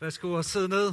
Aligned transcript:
Værsgo 0.00 0.32
og 0.32 0.44
sidde 0.44 0.68
ned. 0.68 0.92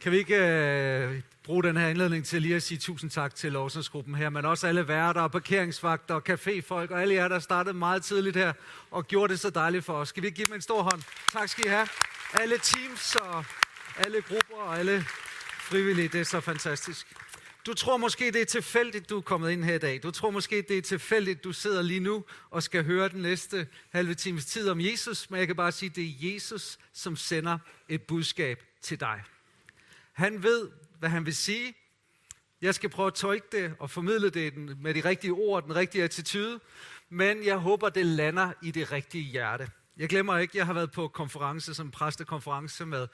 Kan 0.00 0.12
vi 0.12 0.18
ikke 0.18 0.36
øh, 0.36 1.20
bruge 1.44 1.62
den 1.62 1.76
her 1.76 1.88
indledning 1.88 2.24
til 2.24 2.42
lige 2.42 2.56
at 2.56 2.62
sige 2.62 2.78
tusind 2.78 3.10
tak 3.10 3.34
til 3.34 3.52
lovsangsgruppen 3.52 4.14
her, 4.14 4.30
men 4.30 4.44
også 4.44 4.66
alle 4.66 4.88
værter 4.88 5.20
og 5.20 5.32
parkeringsvagter 5.32 6.14
og 6.14 6.22
caféfolk 6.28 6.92
og 6.92 7.02
alle 7.02 7.14
jer, 7.14 7.28
der 7.28 7.38
startede 7.38 7.74
meget 7.74 8.04
tidligt 8.04 8.36
her 8.36 8.52
og 8.90 9.06
gjorde 9.06 9.32
det 9.32 9.40
så 9.40 9.50
dejligt 9.50 9.84
for 9.84 9.92
os. 9.92 10.08
Skal 10.08 10.22
vi 10.22 10.30
give 10.30 10.44
dem 10.44 10.54
en 10.54 10.60
stor 10.60 10.82
hånd? 10.82 11.02
Tak 11.32 11.48
skal 11.48 11.66
I 11.66 11.68
have. 11.68 11.88
Alle 12.32 12.58
teams 12.58 13.16
og 13.16 13.44
alle 13.96 14.22
grupper 14.22 14.56
og 14.56 14.78
alle 14.78 15.04
frivillige, 15.60 16.08
det 16.08 16.20
er 16.20 16.24
så 16.24 16.40
fantastisk. 16.40 17.06
Du 17.66 17.74
tror 17.74 17.96
måske, 17.96 18.30
det 18.30 18.40
er 18.40 18.44
tilfældigt, 18.44 19.10
du 19.10 19.16
er 19.16 19.20
kommet 19.20 19.50
ind 19.50 19.64
her 19.64 19.74
i 19.74 19.78
dag. 19.78 20.02
Du 20.02 20.10
tror 20.10 20.30
måske, 20.30 20.62
det 20.62 20.78
er 20.78 20.82
tilfældigt, 20.82 21.44
du 21.44 21.52
sidder 21.52 21.82
lige 21.82 22.00
nu 22.00 22.24
og 22.50 22.62
skal 22.62 22.84
høre 22.84 23.08
den 23.08 23.22
næste 23.22 23.68
halve 23.90 24.14
times 24.14 24.46
tid 24.46 24.68
om 24.68 24.80
Jesus. 24.80 25.30
Men 25.30 25.38
jeg 25.38 25.46
kan 25.46 25.56
bare 25.56 25.72
sige, 25.72 25.88
det 25.88 26.04
er 26.04 26.32
Jesus, 26.32 26.78
som 26.92 27.16
sender 27.16 27.58
et 27.88 28.02
budskab 28.02 28.64
til 28.82 29.00
dig. 29.00 29.22
Han 30.12 30.42
ved, 30.42 30.70
hvad 30.98 31.08
han 31.08 31.26
vil 31.26 31.36
sige. 31.36 31.74
Jeg 32.60 32.74
skal 32.74 32.90
prøve 32.90 33.06
at 33.06 33.14
tolke 33.14 33.46
det 33.52 33.74
og 33.78 33.90
formidle 33.90 34.30
det 34.30 34.56
med 34.56 34.94
de 34.94 35.00
rigtige 35.00 35.32
ord, 35.32 35.64
den 35.64 35.76
rigtige 35.76 36.04
attitude. 36.04 36.60
Men 37.08 37.44
jeg 37.44 37.56
håber, 37.56 37.88
det 37.88 38.06
lander 38.06 38.52
i 38.62 38.70
det 38.70 38.92
rigtige 38.92 39.24
hjerte. 39.24 39.70
Jeg 39.96 40.08
glemmer 40.08 40.38
ikke, 40.38 40.58
jeg 40.58 40.66
har 40.66 40.72
været 40.72 40.90
på 40.90 41.08
konference, 41.08 41.74
som 41.74 41.90
præstekonference 41.90 42.86
med 42.86 43.08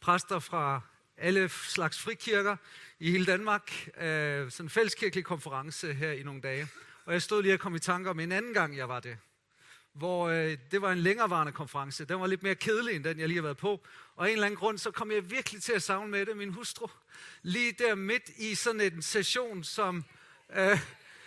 præster 0.00 0.38
fra 0.38 0.80
alle 1.20 1.48
slags 1.48 1.98
frikirker 1.98 2.56
i 3.00 3.10
hele 3.10 3.26
Danmark. 3.26 3.88
Øh, 4.00 4.50
sådan 4.50 4.66
en 4.66 4.70
fælleskirkelig 4.70 5.24
konference 5.24 5.92
her 5.92 6.12
i 6.12 6.22
nogle 6.22 6.40
dage. 6.40 6.68
Og 7.04 7.12
jeg 7.12 7.22
stod 7.22 7.42
lige 7.42 7.54
og 7.54 7.60
kom 7.60 7.74
i 7.74 7.78
tanker 7.78 8.10
om 8.10 8.20
en 8.20 8.32
anden 8.32 8.54
gang, 8.54 8.76
jeg 8.76 8.88
var 8.88 9.00
det. 9.00 9.18
Hvor 9.92 10.28
øh, 10.28 10.58
det 10.70 10.82
var 10.82 10.92
en 10.92 10.98
længerevarende 10.98 11.52
konference. 11.52 12.04
Den 12.04 12.20
var 12.20 12.26
lidt 12.26 12.42
mere 12.42 12.54
kedelig, 12.54 12.96
end 12.96 13.04
den 13.04 13.18
jeg 13.18 13.28
lige 13.28 13.36
har 13.36 13.42
været 13.42 13.56
på. 13.56 13.86
Og 14.16 14.24
af 14.24 14.28
en 14.28 14.32
eller 14.32 14.46
anden 14.46 14.58
grund, 14.58 14.78
så 14.78 14.90
kom 14.90 15.10
jeg 15.10 15.30
virkelig 15.30 15.62
til 15.62 15.72
at 15.72 15.82
savne 15.82 16.10
med 16.10 16.26
det, 16.26 16.36
min 16.36 16.52
hustru. 16.52 16.86
Lige 17.42 17.72
der 17.72 17.94
midt 17.94 18.28
i 18.36 18.54
sådan 18.54 18.80
en 18.80 19.02
session, 19.02 19.64
som... 19.64 20.04
Øh, 20.56 20.78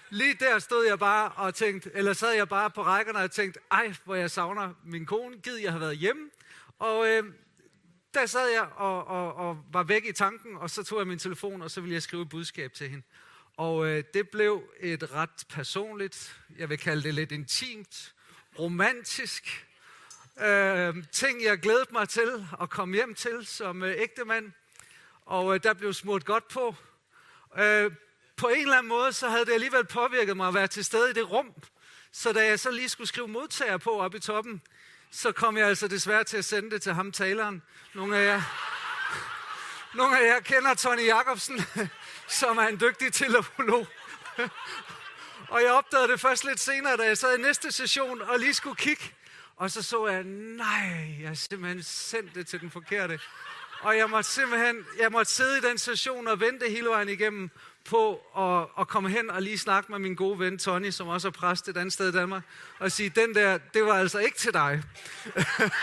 lige 0.09 0.33
der 0.33 0.59
stod 0.59 0.85
jeg 0.85 0.99
bare 0.99 1.31
og 1.31 1.55
tænkte, 1.55 1.91
eller 1.93 2.13
sad 2.13 2.31
jeg 2.31 2.49
bare 2.49 2.71
på 2.71 2.83
rækkerne 2.83 3.19
og 3.19 3.31
tænkte, 3.31 3.59
ej, 3.71 3.93
hvor 4.03 4.15
jeg 4.15 4.31
savner 4.31 4.73
min 4.85 5.05
kone, 5.05 5.37
gid 5.37 5.55
jeg 5.55 5.71
har 5.71 5.79
været 5.79 5.97
hjemme. 5.97 6.29
Og 6.79 7.07
øh, 7.07 7.23
der 8.13 8.25
sad 8.25 8.49
jeg 8.49 8.67
og, 8.75 9.07
og, 9.07 9.35
og 9.35 9.63
var 9.71 9.83
væk 9.83 10.05
i 10.05 10.11
tanken, 10.11 10.57
og 10.57 10.69
så 10.69 10.83
tog 10.83 10.99
jeg 10.99 11.07
min 11.07 11.19
telefon, 11.19 11.61
og 11.61 11.71
så 11.71 11.81
ville 11.81 11.93
jeg 11.93 12.03
skrive 12.03 12.21
et 12.21 12.29
budskab 12.29 12.73
til 12.73 12.89
hende. 12.89 13.03
Og 13.57 13.87
øh, 13.87 14.03
det 14.13 14.29
blev 14.29 14.63
et 14.79 15.13
ret 15.13 15.45
personligt, 15.49 16.39
jeg 16.57 16.69
vil 16.69 16.77
kalde 16.77 17.03
det 17.03 17.13
lidt 17.13 17.31
intimt, 17.31 18.13
romantisk, 18.59 19.67
øh, 20.41 20.95
ting, 21.11 21.43
jeg 21.43 21.57
glædede 21.57 21.89
mig 21.91 22.09
til 22.09 22.47
at 22.61 22.69
komme 22.69 22.95
hjem 22.95 23.15
til 23.15 23.45
som 23.45 23.83
øh, 23.83 24.01
ægtemand. 24.01 24.51
Og 25.21 25.55
øh, 25.55 25.63
der 25.63 25.73
blev 25.73 25.93
smurt 25.93 26.25
godt 26.25 26.47
på. 26.47 26.75
Øh, 27.57 27.91
på 28.35 28.47
en 28.47 28.61
eller 28.61 28.77
anden 28.77 28.89
måde, 28.89 29.13
så 29.13 29.29
havde 29.29 29.45
det 29.45 29.53
alligevel 29.53 29.85
påvirket 29.85 30.37
mig 30.37 30.47
at 30.47 30.53
være 30.53 30.67
til 30.67 30.85
stede 30.85 31.09
i 31.09 31.13
det 31.13 31.31
rum. 31.31 31.53
Så 32.11 32.33
da 32.33 32.45
jeg 32.45 32.59
så 32.59 32.71
lige 32.71 32.89
skulle 32.89 33.07
skrive 33.07 33.27
modtager 33.27 33.77
på 33.77 33.99
oppe 33.99 34.17
i 34.17 34.19
toppen, 34.19 34.61
så 35.15 35.31
kom 35.31 35.57
jeg 35.57 35.67
altså 35.67 35.87
desværre 35.87 36.23
til 36.23 36.37
at 36.37 36.45
sende 36.45 36.71
det 36.71 36.81
til 36.81 36.93
ham 36.93 37.11
taleren. 37.11 37.61
Nogle 37.93 38.17
af 38.17 38.25
jer, 38.25 38.41
nogle 39.93 40.19
af 40.19 40.33
jer 40.33 40.39
kender 40.39 40.73
Tony 40.73 41.05
Jacobsen, 41.05 41.61
som 42.39 42.57
er 42.57 42.67
en 42.67 42.79
dygtig 42.79 43.13
teleolog. 43.13 43.87
Og 45.47 45.61
jeg 45.61 45.71
opdagede 45.71 46.07
det 46.07 46.19
først 46.19 46.45
lidt 46.45 46.59
senere, 46.59 46.97
da 46.97 47.03
jeg 47.03 47.17
sad 47.17 47.37
i 47.37 47.41
næste 47.41 47.71
session 47.71 48.21
og 48.21 48.39
lige 48.39 48.53
skulle 48.53 48.75
kigge. 48.75 49.03
Og 49.55 49.71
så 49.71 49.81
så 49.81 50.07
jeg, 50.07 50.23
nej, 50.23 51.17
jeg 51.21 51.37
simpelthen 51.37 51.83
sendt 51.83 52.35
det 52.35 52.47
til 52.47 52.61
den 52.61 52.71
forkerte. 52.71 53.19
Og 53.81 53.97
jeg 53.97 54.09
måtte 54.09 54.29
simpelthen, 54.29 54.85
jeg 54.99 55.11
måtte 55.11 55.31
sidde 55.31 55.57
i 55.57 55.61
den 55.61 55.77
session 55.77 56.27
og 56.27 56.39
vente 56.39 56.69
hele 56.69 56.89
vejen 56.89 57.09
igennem 57.09 57.49
på 57.85 58.21
at, 58.37 58.81
at 58.81 58.87
komme 58.87 59.09
hen 59.09 59.29
og 59.29 59.41
lige 59.41 59.57
snakke 59.57 59.91
med 59.91 59.99
min 59.99 60.15
gode 60.15 60.39
ven 60.39 60.57
Tony, 60.57 60.89
som 60.89 61.07
også 61.07 61.27
er 61.27 61.31
præst 61.31 61.67
et 61.67 61.77
andet 61.77 61.93
sted 61.93 62.09
i 62.09 62.11
Danmark, 62.11 62.43
og 62.79 62.91
sige, 62.91 63.09
den 63.09 63.35
der, 63.35 63.57
det 63.73 63.83
var 63.85 63.93
altså 63.93 64.19
ikke 64.19 64.37
til 64.37 64.53
dig. 64.53 64.83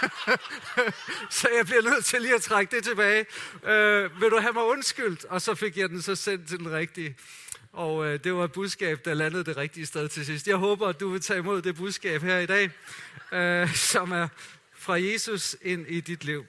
så 1.41 1.49
jeg 1.57 1.67
bliver 1.67 1.83
nødt 1.83 2.05
til 2.05 2.23
lige 2.23 2.35
at 2.35 2.43
trække 2.43 2.77
det 2.77 2.85
tilbage. 2.85 3.27
Øh, 3.65 4.21
vil 4.21 4.31
du 4.31 4.39
have 4.39 4.53
mig 4.53 4.65
undskyldt? 4.65 5.25
Og 5.25 5.43
så 5.43 5.55
fik 5.55 5.77
jeg 5.77 5.89
den 5.89 6.03
så 6.03 6.15
sendt 6.15 6.49
til 6.49 6.59
den 6.59 6.73
rigtige. 6.73 7.17
Og 7.73 8.07
øh, 8.07 8.25
det 8.25 8.35
var 8.35 8.45
et 8.45 8.53
budskab, 8.53 9.05
der 9.05 9.15
landede 9.15 9.45
det 9.45 9.57
rigtige 9.57 9.87
sted 9.87 10.09
til 10.09 10.27
sidst. 10.27 10.49
Jeg 10.49 10.57
håber, 10.57 10.87
at 10.89 11.01
du 11.01 11.09
vil 11.09 11.21
tage 11.21 11.39
imod 11.39 11.63
det 11.63 11.77
budskab 11.77 12.23
her 12.23 12.39
i 12.39 12.47
dag, 12.47 12.71
øh, 13.33 13.75
som 13.75 14.13
er 14.13 14.29
fra 14.75 15.01
Jesus 15.01 15.57
ind 15.63 15.87
i 15.89 16.01
dit 16.01 16.25
liv. 16.25 16.45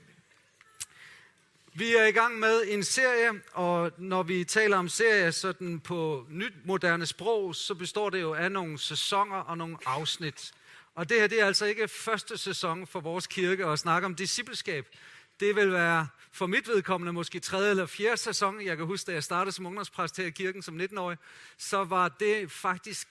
Vi 1.74 1.96
er 1.96 2.06
i 2.06 2.12
gang 2.12 2.40
med 2.40 2.64
en 2.68 2.84
serie, 2.84 3.42
og 3.54 3.92
når 3.98 4.24
vi 4.24 4.44
taler 4.44 4.78
om 4.78 4.90
serie 4.90 5.32
sådan 5.32 5.80
på 5.80 6.26
nyt 6.30 6.54
moderne 6.66 7.06
sprog, 7.06 7.56
så 7.56 7.76
består 7.76 8.10
det 8.10 8.22
jo 8.22 8.34
af 8.34 8.52
nogle 8.52 8.80
sæsoner 8.80 9.36
og 9.36 9.58
nogle 9.58 9.78
afsnit. 9.86 10.52
Og 10.96 11.10
det 11.10 11.20
her 11.20 11.28
det 11.28 11.42
er 11.42 11.46
altså 11.46 11.66
ikke 11.66 11.88
første 11.88 12.38
sæson 12.38 12.88
for 12.88 13.00
vores 13.00 13.28
kirke 13.28 13.66
at 13.66 13.80
snakke 13.80 14.06
om 14.06 14.16
discipleskab. 14.16 14.88
Det 15.40 15.56
vil 15.56 15.72
være 15.72 16.08
for 16.32 16.48
mit 16.48 16.68
vedkommende 16.68 17.14
måske 17.14 17.40
tredje 17.40 17.70
eller 17.70 17.86
fjerde 17.86 18.18
sæson. 18.18 18.62
Jeg 18.66 18.78
kan 18.78 18.86
huske, 18.86 19.08
da 19.08 19.14
jeg 19.14 19.24
startede 19.24 19.56
som 19.56 19.66
ungdomspræst 19.66 20.18
her 20.18 20.26
i 20.26 20.30
kirken 20.30 20.62
som 20.62 20.80
19-årig, 20.80 21.18
så 21.58 21.84
var 21.84 22.10
det 22.10 22.52
faktisk 22.52 23.08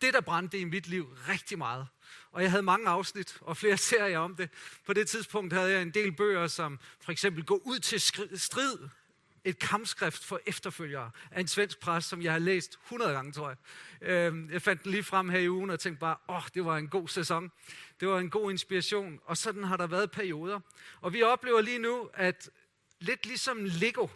det, 0.00 0.14
der 0.14 0.20
brændte 0.20 0.58
i 0.58 0.64
mit 0.64 0.86
liv 0.86 1.16
rigtig 1.28 1.58
meget. 1.58 1.86
Og 2.32 2.42
jeg 2.42 2.50
havde 2.50 2.62
mange 2.62 2.88
afsnit 2.88 3.38
og 3.40 3.56
flere 3.56 3.76
serier 3.90 4.18
om 4.18 4.36
det. 4.36 4.50
På 4.86 4.92
det 4.92 5.08
tidspunkt 5.08 5.52
havde 5.52 5.70
jeg 5.70 5.82
en 5.82 5.90
del 5.90 6.12
bøger, 6.12 6.46
som 6.46 6.78
for 7.00 7.12
eksempel 7.12 7.44
Gå 7.44 7.62
ud 7.64 7.78
til 7.78 8.00
strid, 8.40 8.78
et 9.44 9.58
kampskrift 9.58 10.24
for 10.24 10.40
efterfølgere 10.46 11.10
af 11.30 11.40
en 11.40 11.48
svensk 11.48 11.80
præst, 11.80 12.08
som 12.08 12.22
jeg 12.22 12.32
har 12.32 12.38
læst 12.38 12.78
100 12.84 13.12
gange, 13.12 13.32
tror 13.32 13.48
jeg. 13.48 13.56
Øhm, 14.08 14.50
jeg 14.52 14.62
fandt 14.62 14.84
den 14.84 14.90
lige 14.90 15.02
frem 15.02 15.28
her 15.28 15.38
i 15.38 15.50
ugen 15.50 15.70
og 15.70 15.80
tænkte 15.80 16.00
bare, 16.00 16.16
åh, 16.28 16.36
oh, 16.36 16.42
det 16.54 16.64
var 16.64 16.76
en 16.76 16.88
god 16.88 17.08
sæson. 17.08 17.52
Det 18.00 18.08
var 18.08 18.18
en 18.18 18.30
god 18.30 18.50
inspiration. 18.50 19.20
Og 19.24 19.36
sådan 19.36 19.64
har 19.64 19.76
der 19.76 19.86
været 19.86 20.10
perioder. 20.10 20.60
Og 21.00 21.12
vi 21.12 21.22
oplever 21.22 21.60
lige 21.60 21.78
nu, 21.78 22.10
at 22.14 22.50
lidt 23.00 23.26
ligesom 23.26 23.58
Lego, 23.64 24.08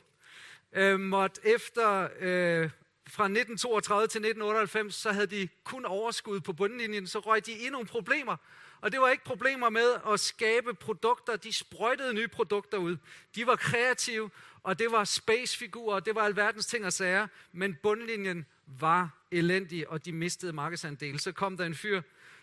øh, 0.73 1.01
måtte 1.01 1.41
efter 1.47 2.09
øh, 2.21 2.71
fra 3.09 3.25
1932 3.25 4.07
til 4.07 4.19
1998, 4.19 4.95
så 4.95 5.13
havde 5.13 5.27
de 5.27 5.49
kun 5.65 5.85
overskud 5.85 6.41
på 6.41 6.53
bundlinjen, 6.53 7.07
så 7.07 7.19
røg 7.19 7.47
de 7.47 7.53
i 7.53 7.69
nogle 7.71 7.87
problemer. 7.87 8.37
Og 8.81 8.93
det 8.93 9.01
var 9.01 9.09
ikke 9.09 9.25
problemer 9.25 9.71
med 9.71 9.95
at 10.13 10.21
skabe 10.21 10.75
produkter, 10.75 11.37
de 11.37 11.53
sprøjtede 11.53 12.15
nye 12.15 12.29
produkter 12.29 12.79
ud. 12.79 12.97
De 13.35 13.47
var 13.47 13.57
kreative, 13.57 14.31
og 14.63 14.79
det 14.79 14.93
var 14.93 15.05
spacefigurer, 15.05 15.95
og 15.95 16.07
det 16.07 16.15
var 16.15 16.23
alverdens 16.23 16.67
ting 16.67 16.87
og 16.87 16.93
sager, 16.93 17.27
men 17.53 17.77
bundlinjen 17.83 18.47
var 18.67 19.11
elendig, 19.31 19.89
og 19.89 20.05
de 20.05 20.13
mistede 20.13 20.53
markedsandel. 20.53 21.21
Så 21.21 21.33
kom 21.33 21.57
der 21.57 21.65
en 21.65 21.75
fyr, 21.75 22.03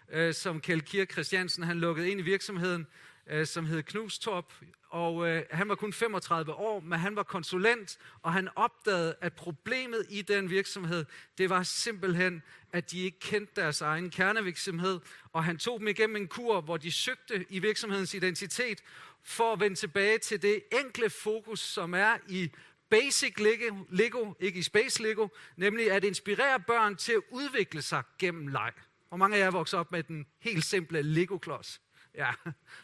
øh, 0.10 0.34
som 0.34 0.62
Kjeld 0.62 0.82
Kier 0.82 1.06
Christiansen, 1.06 1.64
han 1.64 1.80
lukkede 1.80 2.10
ind 2.10 2.20
i 2.20 2.24
virksomheden, 2.24 2.88
øh, 3.30 3.48
som 3.48 3.66
hed 3.66 3.84
Knustorp, 3.84 4.54
og 4.90 5.28
øh, 5.28 5.44
han 5.52 5.70
var 5.70 5.76
kun 5.76 5.94
35 5.94 6.54
år, 6.54 6.80
men 6.80 7.00
han 7.00 7.16
var 7.16 7.24
konsulent, 7.24 7.98
og 8.22 8.34
han 8.34 8.50
opdagede, 8.56 9.16
at 9.22 9.34
problemet 9.34 10.06
i 10.10 10.22
den 10.22 10.50
virksomhed, 10.50 11.06
det 11.38 11.50
var 11.50 11.64
simpelthen, 11.64 12.42
at 12.74 12.92
de 12.92 13.00
ikke 13.00 13.20
kendte 13.20 13.62
deres 13.62 13.82
egen 13.82 14.10
kernevirksomhed, 14.10 15.00
og 15.34 15.44
han 15.44 15.58
tog 15.58 15.80
dem 15.80 15.88
igennem 15.88 16.16
en 16.16 16.28
kur, 16.28 16.62
hvor 16.62 16.78
de 16.78 16.92
søgte 16.92 17.46
i 17.50 17.60
virksomhedens 17.60 18.14
identitet, 18.14 18.84
for 19.24 19.54
at 19.54 19.60
vende 19.60 19.76
tilbage 19.76 20.18
til 20.18 20.42
det 20.42 20.64
enkle 20.86 21.10
fokus, 21.10 21.60
som 21.60 21.94
er 21.94 22.18
i 22.28 22.52
basic 22.90 23.40
Lego, 23.40 23.76
Lego, 23.90 24.34
ikke 24.40 24.60
i 24.60 24.62
space 24.62 25.04
Lego, 25.04 25.28
nemlig 25.58 25.92
at 25.92 26.04
inspirere 26.04 26.60
børn 26.60 26.96
til 26.96 27.14
at 27.14 27.22
udvikle 27.32 27.82
sig 27.82 28.04
gennem 28.20 28.48
leg. 28.48 28.72
Hvor 29.08 29.18
mange 29.18 29.38
af 29.38 29.42
jer 29.42 29.52
vokset 29.52 29.80
op 29.80 29.92
med 29.92 30.04
den 30.04 30.26
helt 30.40 30.66
simple 30.66 31.02
Lego-klods? 31.02 31.82
Ja, 32.16 32.32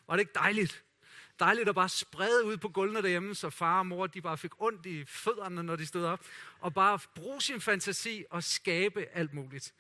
var 0.08 0.16
det 0.16 0.20
ikke 0.20 0.34
dejligt? 0.36 0.84
Dejligt 1.40 1.70
at 1.70 1.76
bare 1.76 1.90
sprede 1.90 2.46
ud 2.46 2.58
på 2.58 2.70
gulvene 2.70 3.02
derhjemme, 3.02 3.36
så 3.36 3.50
far 3.50 3.80
og 3.80 3.88
mor 3.88 4.08
de 4.08 4.22
bare 4.22 4.38
fik 4.38 4.62
ondt 4.62 4.86
i 4.86 5.06
fødderne, 5.06 5.64
når 5.64 5.76
de 5.76 5.86
stod 5.86 6.06
op. 6.06 6.26
Og 6.60 6.74
bare 6.74 7.00
bruge 7.16 7.42
sin 7.42 7.62
fantasi 7.62 8.26
og 8.30 8.44
skabe 8.44 9.06
alt 9.14 9.34
muligt. 9.34 9.74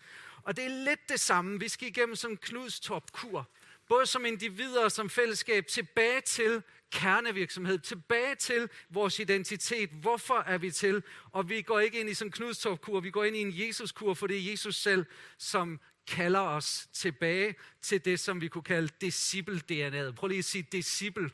Og 0.43 0.55
det 0.55 0.65
er 0.65 0.83
lidt 0.83 1.09
det 1.09 1.19
samme. 1.19 1.59
Vi 1.59 1.67
skal 1.67 1.87
igennem 1.87 2.15
som 2.15 2.37
Knuds 2.37 2.79
topkur. 2.79 3.49
Både 3.87 4.05
som 4.05 4.25
individer 4.25 4.83
og 4.83 4.91
som 4.91 5.09
fællesskab 5.09 5.67
tilbage 5.67 6.21
til 6.21 6.63
kernevirksomhed, 6.91 7.79
tilbage 7.79 8.35
til 8.35 8.69
vores 8.89 9.19
identitet. 9.19 9.89
Hvorfor 9.89 10.43
er 10.47 10.57
vi 10.57 10.71
til? 10.71 11.03
Og 11.31 11.49
vi 11.49 11.61
går 11.61 11.79
ikke 11.79 11.99
ind 11.99 12.09
i 12.09 12.13
sådan 12.13 12.27
en 12.27 12.31
knudstofkur, 12.31 12.99
vi 12.99 13.11
går 13.11 13.23
ind 13.23 13.35
i 13.35 13.41
en 13.41 13.53
Jesuskur, 13.59 14.13
for 14.13 14.27
det 14.27 14.37
er 14.37 14.51
Jesus 14.51 14.75
selv, 14.75 15.05
som 15.37 15.79
kalder 16.07 16.39
os 16.39 16.87
tilbage 16.93 17.55
til 17.81 18.05
det, 18.05 18.19
som 18.19 18.41
vi 18.41 18.47
kunne 18.47 18.63
kalde 18.63 18.89
disciple-DNA'et. 19.03 20.15
Prøv 20.15 20.27
lige 20.27 20.39
at 20.39 20.45
sige 20.45 20.67
disciple. 20.71 21.31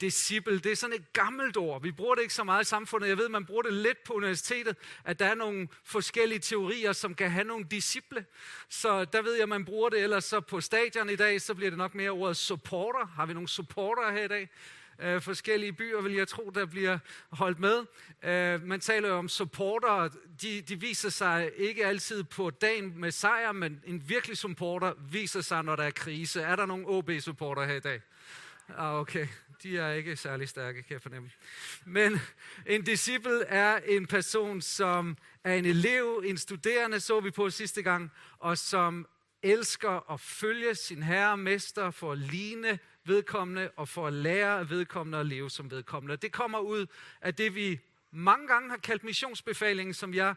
Disciple, 0.00 0.58
det 0.58 0.72
er 0.72 0.76
sådan 0.76 0.96
et 0.96 1.12
gammelt 1.12 1.56
ord. 1.56 1.82
Vi 1.82 1.92
bruger 1.92 2.14
det 2.14 2.22
ikke 2.22 2.34
så 2.34 2.44
meget 2.44 2.64
i 2.64 2.68
samfundet. 2.68 3.08
Jeg 3.08 3.18
ved, 3.18 3.28
man 3.28 3.46
bruger 3.46 3.62
det 3.62 3.72
lidt 3.72 4.04
på 4.04 4.12
universitetet, 4.12 4.76
at 5.04 5.18
der 5.18 5.26
er 5.26 5.34
nogle 5.34 5.68
forskellige 5.84 6.38
teorier, 6.38 6.92
som 6.92 7.14
kan 7.14 7.30
have 7.30 7.44
nogle 7.44 7.66
disciple. 7.70 8.26
Så 8.68 9.04
der 9.04 9.22
ved 9.22 9.34
jeg, 9.34 9.48
man 9.48 9.64
bruger 9.64 9.88
det. 9.88 10.02
Ellers 10.02 10.24
så 10.24 10.40
på 10.40 10.60
stadion 10.60 11.10
i 11.10 11.16
dag, 11.16 11.40
så 11.40 11.54
bliver 11.54 11.70
det 11.70 11.78
nok 11.78 11.94
mere 11.94 12.10
ordet 12.10 12.36
supporter. 12.36 13.06
Har 13.06 13.26
vi 13.26 13.32
nogle 13.32 13.48
supporter 13.48 14.12
her 14.12 14.24
i 14.24 14.28
dag? 14.28 14.48
Øh, 14.98 15.22
forskellige 15.22 15.72
byer, 15.72 16.00
vil 16.00 16.12
jeg 16.12 16.28
tro, 16.28 16.50
der 16.54 16.66
bliver 16.66 16.98
holdt 17.30 17.58
med. 17.58 17.84
Øh, 18.24 18.62
man 18.62 18.80
taler 18.80 19.08
jo 19.08 19.14
om 19.14 19.28
supporter. 19.28 20.08
De, 20.42 20.60
de 20.60 20.80
viser 20.80 21.08
sig 21.08 21.50
ikke 21.56 21.86
altid 21.86 22.24
på 22.24 22.50
dagen 22.50 23.00
med 23.00 23.10
sejr, 23.10 23.52
men 23.52 23.80
en 23.84 24.08
virkelig 24.08 24.36
supporter 24.36 24.92
viser 25.10 25.40
sig, 25.40 25.64
når 25.64 25.76
der 25.76 25.84
er 25.84 25.90
krise. 25.90 26.42
Er 26.42 26.56
der 26.56 26.66
nogen 26.66 26.84
OB-supporter 26.86 27.64
her 27.64 27.74
i 27.74 27.80
dag? 27.80 28.00
Ah, 28.68 28.94
okay. 28.94 29.26
De 29.62 29.78
er 29.78 29.92
ikke 29.92 30.16
særlig 30.16 30.48
stærke, 30.48 30.82
kan 30.82 30.92
jeg 30.92 31.02
fornemme. 31.02 31.30
Men 31.84 32.20
en 32.66 32.82
disciple 32.82 33.44
er 33.44 33.76
en 33.86 34.06
person, 34.06 34.60
som 34.60 35.16
er 35.44 35.54
en 35.54 35.64
elev, 35.64 36.22
en 36.24 36.38
studerende, 36.38 37.00
så 37.00 37.20
vi 37.20 37.30
på 37.30 37.50
sidste 37.50 37.82
gang, 37.82 38.12
og 38.38 38.58
som 38.58 39.06
elsker 39.42 40.12
at 40.12 40.20
følge 40.20 40.74
sin 40.74 41.02
herre 41.02 41.30
og 41.30 41.38
mester 41.38 41.90
for 41.90 42.12
at 42.12 42.18
ligne 42.18 42.78
vedkommende 43.04 43.70
og 43.76 43.88
for 43.88 44.06
at 44.06 44.12
lære 44.12 44.58
af 44.58 44.70
vedkommende 44.70 45.18
at 45.18 45.26
leve 45.26 45.50
som 45.50 45.70
vedkommende. 45.70 46.16
Det 46.16 46.32
kommer 46.32 46.58
ud 46.58 46.86
af 47.20 47.34
det, 47.34 47.54
vi 47.54 47.80
mange 48.10 48.48
gange 48.48 48.70
har 48.70 48.76
kaldt 48.76 49.04
missionsbefalingen, 49.04 49.94
som 49.94 50.14
jeg 50.14 50.34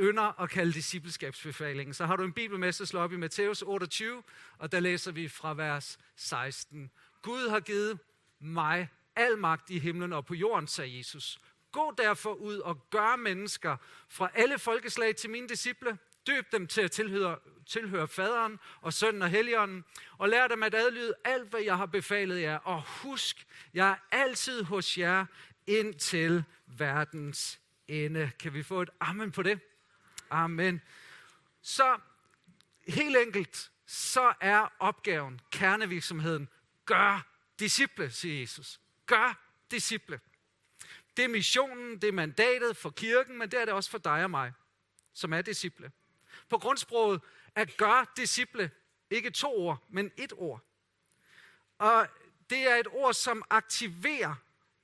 ynder 0.00 0.40
at 0.40 0.50
kalde 0.50 0.72
discipleskabsbefalingen. 0.72 1.94
Så 1.94 2.06
har 2.06 2.16
du 2.16 2.24
en 2.24 2.32
bibel 2.32 2.58
med, 2.58 2.72
så 2.72 2.86
slå 2.86 3.00
op 3.00 3.12
i 3.12 3.16
Matthæus 3.16 3.62
28, 3.62 4.22
og 4.58 4.72
der 4.72 4.80
læser 4.80 5.12
vi 5.12 5.28
fra 5.28 5.54
vers 5.54 5.98
16. 6.16 6.90
Gud 7.22 7.48
har 7.48 7.60
givet 7.60 7.98
mig 8.40 8.88
al 9.16 9.38
magt 9.38 9.70
i 9.70 9.78
himlen 9.78 10.12
og 10.12 10.26
på 10.26 10.34
jorden, 10.34 10.66
sagde 10.66 10.98
Jesus. 10.98 11.38
Gå 11.72 11.94
derfor 11.98 12.32
ud 12.32 12.58
og 12.58 12.90
gør 12.90 13.16
mennesker 13.16 13.76
fra 14.08 14.30
alle 14.34 14.58
folkeslag 14.58 15.16
til 15.16 15.30
mine 15.30 15.48
disciple. 15.48 15.98
Døb 16.26 16.52
dem 16.52 16.66
til 16.66 16.80
at 16.80 16.90
tilhøre, 16.90 17.38
tilhøre 17.66 18.08
faderen 18.08 18.58
og 18.80 18.92
sønnen 18.92 19.22
og 19.22 19.28
helligånden, 19.28 19.84
og 20.18 20.28
lær 20.28 20.48
dem 20.48 20.62
at 20.62 20.74
adlyde 20.74 21.14
alt, 21.24 21.50
hvad 21.50 21.60
jeg 21.60 21.76
har 21.76 21.86
befalet 21.86 22.42
jer. 22.42 22.56
Og 22.56 22.82
husk, 22.86 23.46
jeg 23.74 23.90
er 23.90 23.96
altid 24.16 24.62
hos 24.62 24.98
jer 24.98 25.26
indtil 25.66 26.44
verdens 26.66 27.60
ende. 27.88 28.30
Kan 28.38 28.54
vi 28.54 28.62
få 28.62 28.82
et 28.82 28.90
amen 29.00 29.32
på 29.32 29.42
det? 29.42 29.60
Amen. 30.30 30.80
Så 31.62 31.98
helt 32.88 33.16
enkelt, 33.16 33.70
så 33.86 34.34
er 34.40 34.72
opgaven, 34.78 35.40
kernevirksomheden, 35.50 36.48
gør 36.84 37.26
disciple, 37.58 38.10
siger 38.10 38.40
Jesus. 38.40 38.80
Gør 39.06 39.38
disciple. 39.70 40.20
Det 41.16 41.24
er 41.24 41.28
missionen, 41.28 42.00
det 42.00 42.08
er 42.08 42.12
mandatet 42.12 42.76
for 42.76 42.90
kirken, 42.90 43.38
men 43.38 43.50
det 43.50 43.60
er 43.60 43.64
det 43.64 43.74
også 43.74 43.90
for 43.90 43.98
dig 43.98 44.24
og 44.24 44.30
mig, 44.30 44.52
som 45.12 45.32
er 45.32 45.42
disciple. 45.42 45.92
På 46.48 46.58
grundsproget 46.58 47.20
at 47.54 47.76
gøre 47.76 48.06
disciple, 48.16 48.70
ikke 49.10 49.30
to 49.30 49.56
ord, 49.56 49.84
men 49.88 50.12
et 50.16 50.32
ord. 50.36 50.60
Og 51.78 52.08
det 52.50 52.70
er 52.70 52.76
et 52.76 52.86
ord, 52.90 53.14
som 53.14 53.42
aktiverer 53.50 54.34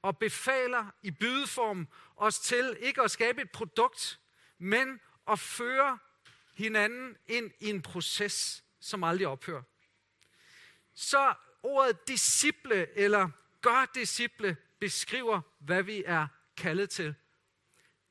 og 0.02 0.19
befaler 0.19 0.87
i 1.02 1.10
bydeform 1.10 1.88
os 2.16 2.40
til 2.40 2.76
ikke 2.81 3.02
at 3.02 3.10
skabe 3.10 3.43
et 3.43 3.50
produkt, 3.50 4.20
men 4.58 5.00
at 5.28 5.38
føre 5.38 5.99
hinanden 6.54 7.16
ind 7.26 7.50
i 7.60 7.70
en 7.70 7.82
proces, 7.82 8.64
som 8.81 9.04
aldrig 9.04 9.26
ophører. 9.26 9.62
Så 10.94 11.34
ordet 11.62 12.08
disciple 12.08 12.99
eller 12.99 13.31
gør 13.60 13.90
disciple 13.94 14.56
beskriver, 14.81 15.40
hvad 15.58 15.82
vi 15.82 16.02
er 16.06 16.26
kaldet 16.56 16.90
til. 16.90 17.14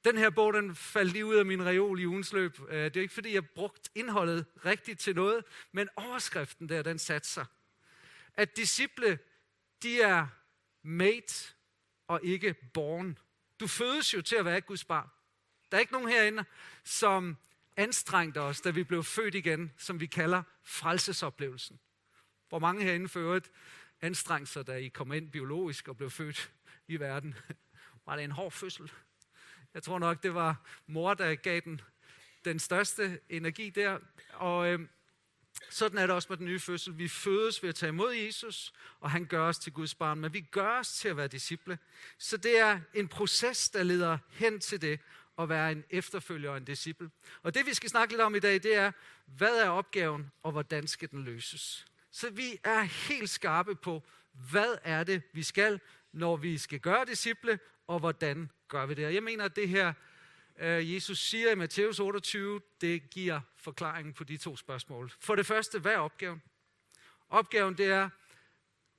Den 0.05 0.17
her 0.17 0.29
bog, 0.29 0.53
den 0.53 0.75
faldt 0.75 1.11
lige 1.11 1.25
ud 1.25 1.35
af 1.35 1.45
min 1.45 1.65
reol 1.65 1.99
i 1.99 2.05
ugens 2.05 2.33
løb. 2.33 2.59
Øh, 2.69 2.83
det 2.83 2.97
er 2.97 3.01
ikke, 3.01 3.13
fordi 3.13 3.33
jeg 3.33 3.49
brugte 3.49 3.89
indholdet 3.95 4.45
rigtigt 4.65 4.99
til 4.99 5.15
noget, 5.15 5.43
men 5.71 5.89
overskriften 5.95 6.69
der, 6.69 6.81
den 6.81 6.99
satte 6.99 7.27
sig. 7.27 7.45
At 8.33 8.57
disciple, 8.57 9.19
de 9.83 10.01
er 10.01 10.27
made 10.83 11.53
og 12.07 12.19
ikke 12.23 12.53
born. 12.53 13.17
Du 13.59 13.67
fødes 13.67 14.13
jo 14.13 14.21
til 14.21 14.35
at 14.35 14.45
være 14.45 14.61
Guds 14.61 14.83
barn. 14.83 15.09
Der 15.71 15.77
er 15.77 15.79
ikke 15.79 15.93
nogen 15.93 16.09
herinde, 16.09 16.45
som 16.83 17.37
anstrengte 17.77 18.41
os, 18.41 18.61
da 18.61 18.69
vi 18.69 18.83
blev 18.83 19.03
født 19.03 19.35
igen, 19.35 19.73
som 19.77 19.99
vi 19.99 20.05
kalder 20.05 20.43
frelsesoplevelsen. 20.63 21.79
Hvor 22.49 22.59
mange 22.59 22.83
herinde 22.83 23.09
for 23.09 23.19
øvrigt 23.19 23.51
anstrengte 24.01 24.51
sig, 24.51 24.67
da 24.67 24.75
I 24.75 24.87
kom 24.87 25.11
ind 25.11 25.31
biologisk 25.31 25.87
og 25.87 25.97
blev 25.97 26.09
født 26.09 26.51
i 26.87 26.99
verden. 26.99 27.35
Var 28.05 28.15
det 28.15 28.23
en 28.23 28.31
hård 28.31 28.51
fødsel? 28.51 28.91
Jeg 29.73 29.83
tror 29.83 29.99
nok, 29.99 30.23
det 30.23 30.33
var 30.33 30.67
mor, 30.87 31.13
der 31.13 31.35
gav 31.35 31.59
den, 31.59 31.81
den 32.45 32.59
største 32.59 33.19
energi 33.29 33.69
der. 33.69 33.99
Og 34.33 34.67
øh, 34.67 34.79
sådan 35.69 35.97
er 35.97 36.07
det 36.07 36.15
også 36.15 36.27
med 36.29 36.37
den 36.37 36.45
nye 36.45 36.59
fødsel. 36.59 36.97
Vi 36.97 37.07
fødes 37.07 37.63
ved 37.63 37.69
at 37.69 37.75
tage 37.75 37.87
imod 37.87 38.13
Jesus, 38.13 38.73
og 38.99 39.11
han 39.11 39.25
gør 39.25 39.47
os 39.47 39.59
til 39.59 39.73
Guds 39.73 39.95
barn. 39.95 40.19
Men 40.19 40.33
vi 40.33 40.41
gør 40.41 40.79
os 40.79 40.93
til 40.93 41.07
at 41.07 41.17
være 41.17 41.27
disciple. 41.27 41.79
Så 42.17 42.37
det 42.37 42.59
er 42.59 42.79
en 42.93 43.07
proces, 43.07 43.69
der 43.69 43.83
leder 43.83 44.17
hen 44.29 44.59
til 44.59 44.81
det 44.81 44.99
at 45.39 45.49
være 45.49 45.71
en 45.71 45.83
efterfølger 45.89 46.51
og 46.51 46.57
en 46.57 46.65
disciple. 46.65 47.11
Og 47.43 47.53
det 47.53 47.65
vi 47.65 47.73
skal 47.73 47.89
snakke 47.89 48.13
lidt 48.13 48.21
om 48.21 48.35
i 48.35 48.39
dag, 48.39 48.53
det 48.53 48.75
er, 48.75 48.91
hvad 49.25 49.57
er 49.57 49.69
opgaven, 49.69 50.31
og 50.43 50.51
hvordan 50.51 50.87
skal 50.87 51.11
den 51.11 51.23
løses? 51.23 51.85
Så 52.11 52.29
vi 52.29 52.59
er 52.63 52.81
helt 52.81 53.29
skarpe 53.29 53.75
på, 53.75 54.03
hvad 54.51 54.77
er 54.83 55.03
det, 55.03 55.21
vi 55.33 55.43
skal, 55.43 55.79
når 56.11 56.35
vi 56.35 56.57
skal 56.57 56.79
gøre 56.79 57.05
disciple, 57.05 57.59
og 57.87 57.99
hvordan 57.99 58.51
gør 58.71 58.85
vi 58.85 58.93
det. 58.93 59.13
Jeg 59.13 59.23
mener, 59.23 59.45
at 59.45 59.55
det 59.55 59.69
her, 59.69 59.93
øh, 60.59 60.93
Jesus 60.93 61.19
siger 61.19 61.51
i 61.51 61.55
Matthæus 61.55 61.99
28, 61.99 62.61
det 62.81 63.09
giver 63.09 63.41
forklaringen 63.55 64.13
på 64.13 64.23
de 64.23 64.37
to 64.37 64.55
spørgsmål. 64.55 65.11
For 65.19 65.35
det 65.35 65.45
første, 65.45 65.79
hvad 65.79 65.93
er 65.93 65.97
opgaven? 65.97 66.41
Opgaven 67.29 67.77
det 67.77 67.85
er, 67.85 68.09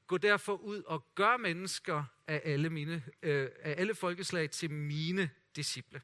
gå 0.06 0.18
derfor 0.18 0.56
ud 0.56 0.82
og 0.82 1.14
gør 1.14 1.36
mennesker 1.36 2.04
af 2.26 2.42
alle, 2.44 2.70
mine, 2.70 3.04
øh, 3.22 3.50
af 3.60 3.74
alle 3.78 3.94
folkeslag 3.94 4.50
til 4.50 4.70
mine 4.70 5.30
disciple. 5.56 6.02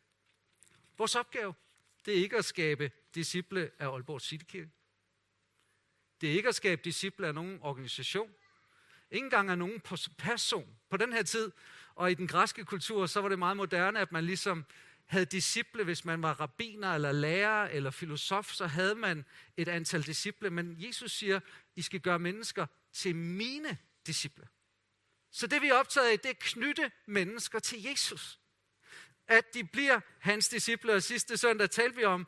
Vores 0.98 1.14
opgave, 1.14 1.54
det 2.06 2.18
er 2.18 2.22
ikke 2.22 2.36
at 2.36 2.44
skabe 2.44 2.90
disciple 3.14 3.70
af 3.78 3.86
Aalborg 3.88 4.20
Citykirke. 4.20 4.70
Det 6.20 6.30
er 6.30 6.34
ikke 6.34 6.48
at 6.48 6.54
skabe 6.54 6.80
disciple 6.84 7.26
af 7.26 7.34
nogen 7.34 7.58
organisation. 7.62 8.30
Ingen 9.10 9.26
engang 9.26 9.50
af 9.50 9.58
nogen 9.58 9.80
person. 10.18 10.76
På 10.90 10.96
den 10.96 11.12
her 11.12 11.22
tid, 11.22 11.52
og 11.98 12.10
i 12.10 12.14
den 12.14 12.26
græske 12.26 12.64
kultur, 12.64 13.06
så 13.06 13.20
var 13.20 13.28
det 13.28 13.38
meget 13.38 13.56
moderne, 13.56 14.00
at 14.00 14.12
man 14.12 14.24
ligesom 14.24 14.64
havde 15.06 15.24
disciple, 15.24 15.84
hvis 15.84 16.04
man 16.04 16.22
var 16.22 16.40
rabbiner 16.40 16.94
eller 16.94 17.12
lærer 17.12 17.68
eller 17.68 17.90
filosof, 17.90 18.52
så 18.52 18.66
havde 18.66 18.94
man 18.94 19.24
et 19.56 19.68
antal 19.68 20.02
disciple. 20.02 20.50
Men 20.50 20.76
Jesus 20.78 21.12
siger, 21.12 21.40
I 21.76 21.82
skal 21.82 22.00
gøre 22.00 22.18
mennesker 22.18 22.66
til 22.92 23.16
mine 23.16 23.78
disciple. 24.06 24.48
Så 25.30 25.46
det 25.46 25.62
vi 25.62 25.68
er 25.68 25.74
optaget 25.74 26.10
af, 26.10 26.18
det 26.18 26.26
er 26.26 26.30
at 26.30 26.38
knytte 26.38 26.90
mennesker 27.06 27.58
til 27.58 27.82
Jesus. 27.82 28.38
At 29.28 29.54
de 29.54 29.64
bliver 29.64 30.00
hans 30.18 30.48
disciple. 30.48 30.94
Og 30.94 31.02
sidste 31.02 31.36
søndag 31.36 31.70
talte 31.70 31.96
vi 31.96 32.04
om, 32.04 32.26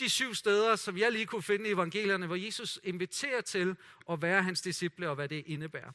de 0.00 0.08
syv 0.08 0.34
steder, 0.34 0.76
som 0.76 0.98
jeg 0.98 1.12
lige 1.12 1.26
kunne 1.26 1.42
finde 1.42 1.68
i 1.68 1.72
evangelierne, 1.72 2.26
hvor 2.26 2.36
Jesus 2.36 2.80
inviterer 2.82 3.40
til 3.40 3.76
at 4.10 4.22
være 4.22 4.42
hans 4.42 4.60
disciple 4.60 5.08
og 5.08 5.14
hvad 5.14 5.28
det 5.28 5.42
indebærer. 5.46 5.92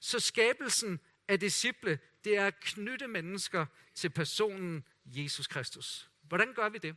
Så 0.00 0.20
skabelsen 0.20 1.00
af 1.28 1.40
disciple, 1.40 1.98
det 2.24 2.36
er 2.36 2.46
at 2.46 2.60
knytte 2.60 3.08
mennesker 3.08 3.66
til 3.94 4.10
personen 4.10 4.88
Jesus 5.04 5.46
Kristus. 5.46 6.10
Hvordan 6.22 6.54
gør 6.54 6.68
vi 6.68 6.78
det? 6.78 6.96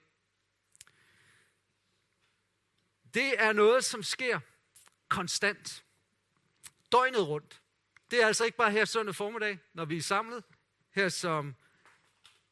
Det 3.13 3.41
er 3.41 3.53
noget, 3.53 3.85
som 3.85 4.03
sker 4.03 4.39
konstant. 5.07 5.85
Døgnet 6.91 7.27
rundt. 7.27 7.61
Det 8.11 8.21
er 8.21 8.27
altså 8.27 8.45
ikke 8.45 8.57
bare 8.57 8.71
her 8.71 8.85
søndag 8.85 9.15
formiddag, 9.15 9.59
når 9.73 9.85
vi 9.85 9.97
er 9.97 10.01
samlet, 10.01 10.43
her 10.91 11.09
som 11.09 11.55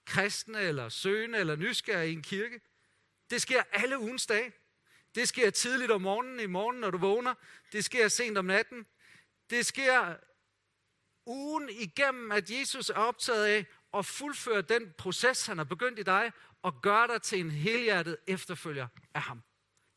kristne 0.06 0.60
eller 0.60 0.90
søgende 0.90 1.38
eller 1.38 1.56
nysgerrige 1.56 2.10
i 2.10 2.14
en 2.14 2.22
kirke. 2.22 2.62
Det 3.30 3.42
sker 3.42 3.64
alle 3.72 4.00
ugens 4.00 4.26
dage. 4.26 4.54
Det 5.16 5.28
sker 5.28 5.50
tidligt 5.50 5.92
om 5.92 6.02
morgenen, 6.02 6.40
i 6.40 6.46
morgen, 6.46 6.80
når 6.80 6.92
du 6.92 6.98
vågner. 6.98 7.34
Det 7.72 7.84
sker 7.84 8.08
sent 8.08 8.38
om 8.38 8.46
natten. 8.46 8.86
Det 9.50 9.66
sker 9.66 10.16
ugen 11.26 11.70
igennem, 11.70 12.32
at 12.32 12.50
Jesus 12.50 12.90
er 12.90 12.94
optaget 12.94 13.46
af 13.46 13.66
at 13.94 14.06
fuldføre 14.06 14.62
den 14.62 14.94
proces, 14.98 15.46
han 15.46 15.58
har 15.58 15.66
begyndt 15.66 16.00
i 16.00 16.04
dig, 16.04 16.32
og 16.62 16.82
gøre 16.82 17.08
dig 17.08 17.22
til 17.22 17.40
en 17.40 17.52
helhjertet 17.52 18.18
efterfølger 18.28 18.88
af 19.14 19.22
ham. 19.22 19.42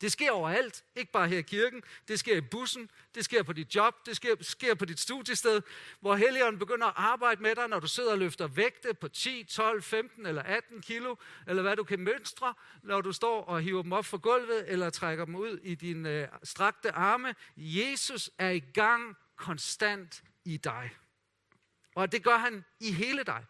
Det 0.00 0.12
sker 0.12 0.30
overalt, 0.30 0.84
ikke 0.96 1.12
bare 1.12 1.28
her 1.28 1.38
i 1.38 1.42
kirken. 1.42 1.82
Det 2.08 2.18
sker 2.18 2.36
i 2.36 2.40
bussen, 2.40 2.90
det 3.14 3.24
sker 3.24 3.42
på 3.42 3.52
dit 3.52 3.74
job, 3.74 4.06
det 4.06 4.16
sker, 4.16 4.34
sker 4.40 4.74
på 4.74 4.84
dit 4.84 5.00
studiested, 5.00 5.62
hvor 6.00 6.16
Helligånden 6.16 6.58
begynder 6.58 6.86
at 6.86 6.92
arbejde 6.96 7.42
med 7.42 7.54
dig, 7.54 7.68
når 7.68 7.80
du 7.80 7.86
sidder 7.86 8.12
og 8.12 8.18
løfter 8.18 8.46
vægte 8.46 8.94
på 8.94 9.08
10, 9.08 9.44
12, 9.44 9.82
15 9.82 10.26
eller 10.26 10.42
18 10.42 10.82
kilo, 10.82 11.16
eller 11.46 11.62
hvad 11.62 11.76
du 11.76 11.84
kan 11.84 12.00
mønstre, 12.00 12.54
når 12.82 13.00
du 13.00 13.12
står 13.12 13.44
og 13.44 13.60
hiver 13.60 13.82
dem 13.82 13.92
op 13.92 14.04
fra 14.04 14.16
gulvet, 14.16 14.64
eller 14.72 14.90
trækker 14.90 15.24
dem 15.24 15.34
ud 15.34 15.58
i 15.62 15.74
dine 15.74 16.10
øh, 16.10 16.28
strakte 16.42 16.92
arme. 16.92 17.34
Jesus 17.56 18.30
er 18.38 18.50
i 18.50 18.60
gang 18.60 19.16
konstant 19.36 20.22
i 20.44 20.56
dig. 20.56 20.90
Og 21.94 22.12
det 22.12 22.22
gør 22.22 22.36
han 22.36 22.64
i 22.80 22.92
hele 22.92 23.22
dig. 23.22 23.44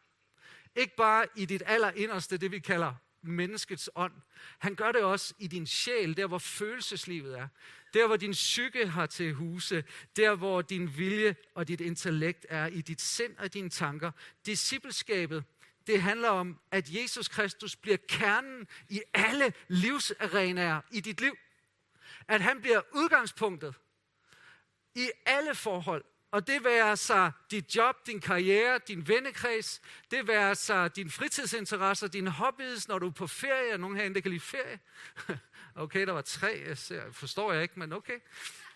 Ikke 0.77 0.97
bare 0.97 1.27
i 1.37 1.45
dit 1.45 1.63
allerinderste, 1.67 2.37
det 2.37 2.51
vi 2.51 2.59
kalder 2.59 2.95
menneskets 3.23 3.91
ånd. 3.95 4.13
Han 4.59 4.75
gør 4.75 4.93
det 4.93 5.03
også 5.03 5.35
i 5.39 5.47
din 5.47 5.67
sjæl, 5.67 6.17
der 6.17 6.27
hvor 6.27 6.39
følelseslivet 6.39 7.39
er. 7.39 7.49
Der 7.95 8.07
hvor 8.07 8.17
din 8.17 8.33
psyke 8.33 8.87
har 8.87 9.07
til 9.07 9.35
huse. 9.35 9.85
Der 10.17 10.35
hvor 10.35 10.63
din 10.63 10.97
vilje 10.99 11.37
og 11.55 11.69
dit 11.69 11.81
intellekt 11.81 12.47
er 12.49 12.67
i 12.67 12.81
dit 12.81 13.01
sind 13.01 13.37
og 13.39 13.55
dine 13.55 13.71
tanker. 13.71 14.11
Discipleskabet, 14.47 15.45
det 15.87 16.03
handler 16.03 16.29
om, 16.29 16.61
at 16.71 16.91
Jesus 16.91 17.29
Kristus 17.29 17.77
bliver 17.77 17.97
kernen 18.09 18.69
i 18.89 19.03
alle 19.15 19.53
livsarenaer 19.69 20.81
i 20.91 21.01
dit 21.01 21.21
liv. 21.21 21.37
At 22.29 22.41
han 22.41 22.61
bliver 22.61 22.81
udgangspunktet 22.93 23.75
i 24.95 25.11
alle 25.27 25.55
forhold. 25.55 26.05
Og 26.35 26.47
det 26.47 26.65
være 26.65 26.97
sig 26.97 27.33
dit 27.51 27.77
job, 27.77 28.07
din 28.07 28.21
karriere, 28.21 28.81
din 28.89 29.09
vennekreds, 29.09 29.81
det 30.11 30.29
være 30.29 30.55
sig 30.55 30.97
din 30.97 31.11
fritidsinteresser, 31.11 32.09
dine 32.09 32.31
hobbies, 32.31 32.89
når 32.89 32.99
du 32.99 33.07
er 33.07 33.11
på 33.11 33.27
ferie. 33.27 33.79
Nogen 33.79 33.97
herinde, 33.97 34.15
der 34.15 34.21
kan 34.21 34.31
lide 34.31 34.41
ferie. 34.41 34.79
Okay, 35.77 36.07
der 36.07 36.13
var 36.13 36.23
tre, 36.23 36.63
jeg 36.69 36.79
ser, 36.79 37.03
forstår 37.13 37.53
jeg 37.53 37.63
ikke, 37.63 37.79
men 37.79 37.93
okay. 37.93 38.19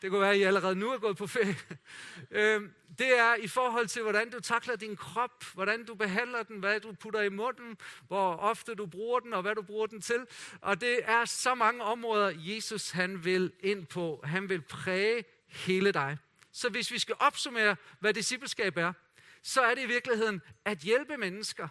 Det 0.03 0.11
kunne 0.11 0.21
være, 0.21 0.31
at 0.31 0.37
I 0.37 0.43
allerede 0.43 0.75
nu 0.75 0.91
er 0.91 0.99
gået 0.99 1.17
på 1.17 1.27
ferie. 1.27 1.57
Øhm, 2.31 2.73
det 2.99 3.19
er 3.19 3.35
i 3.35 3.49
forhold 3.49 3.87
til, 3.87 4.03
hvordan 4.03 4.31
du 4.31 4.41
takler 4.41 4.77
din 4.77 4.97
krop, 4.97 5.45
hvordan 5.55 5.85
du 5.85 5.95
behandler 5.95 6.43
den, 6.43 6.59
hvad 6.59 6.81
du 6.81 6.93
putter 6.93 7.21
i 7.23 7.29
munden, 7.29 7.79
hvor 8.09 8.37
ofte 8.37 8.75
du 8.75 8.87
bruger 8.87 9.21
den, 9.21 9.33
og 9.33 9.43
hvad 9.43 9.55
du 9.55 9.63
bruger 9.63 9.87
den 9.87 10.01
til. 10.01 10.27
Og 10.61 10.81
det 10.81 11.01
er 11.05 11.25
så 11.25 11.55
mange 11.55 11.83
områder, 11.83 12.33
Jesus 12.37 12.91
han 12.91 13.25
vil 13.25 13.53
ind 13.61 13.87
på. 13.87 14.21
Han 14.25 14.49
vil 14.49 14.61
præge 14.61 15.25
hele 15.47 15.93
dig. 15.93 16.19
Så 16.59 16.69
hvis 16.69 16.91
vi 16.91 16.99
skal 16.99 17.17
opsummere, 17.19 17.77
hvad 18.01 18.15
discipleskab 18.15 18.77
er, 18.77 18.93
så 19.43 19.63
er 19.63 19.75
det 19.75 19.83
i 19.83 19.87
virkeligheden 19.87 20.43
at 20.65 20.79
hjælpe 20.79 21.17
mennesker 21.17 21.69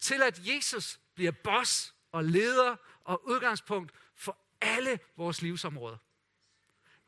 til, 0.00 0.22
at 0.22 0.40
Jesus 0.46 1.00
bliver 1.14 1.32
boss 1.44 1.94
og 2.12 2.24
leder 2.24 2.76
og 3.04 3.28
udgangspunkt 3.28 3.92
for 4.16 4.38
alle 4.60 4.98
vores 5.16 5.42
livsområder 5.42 5.96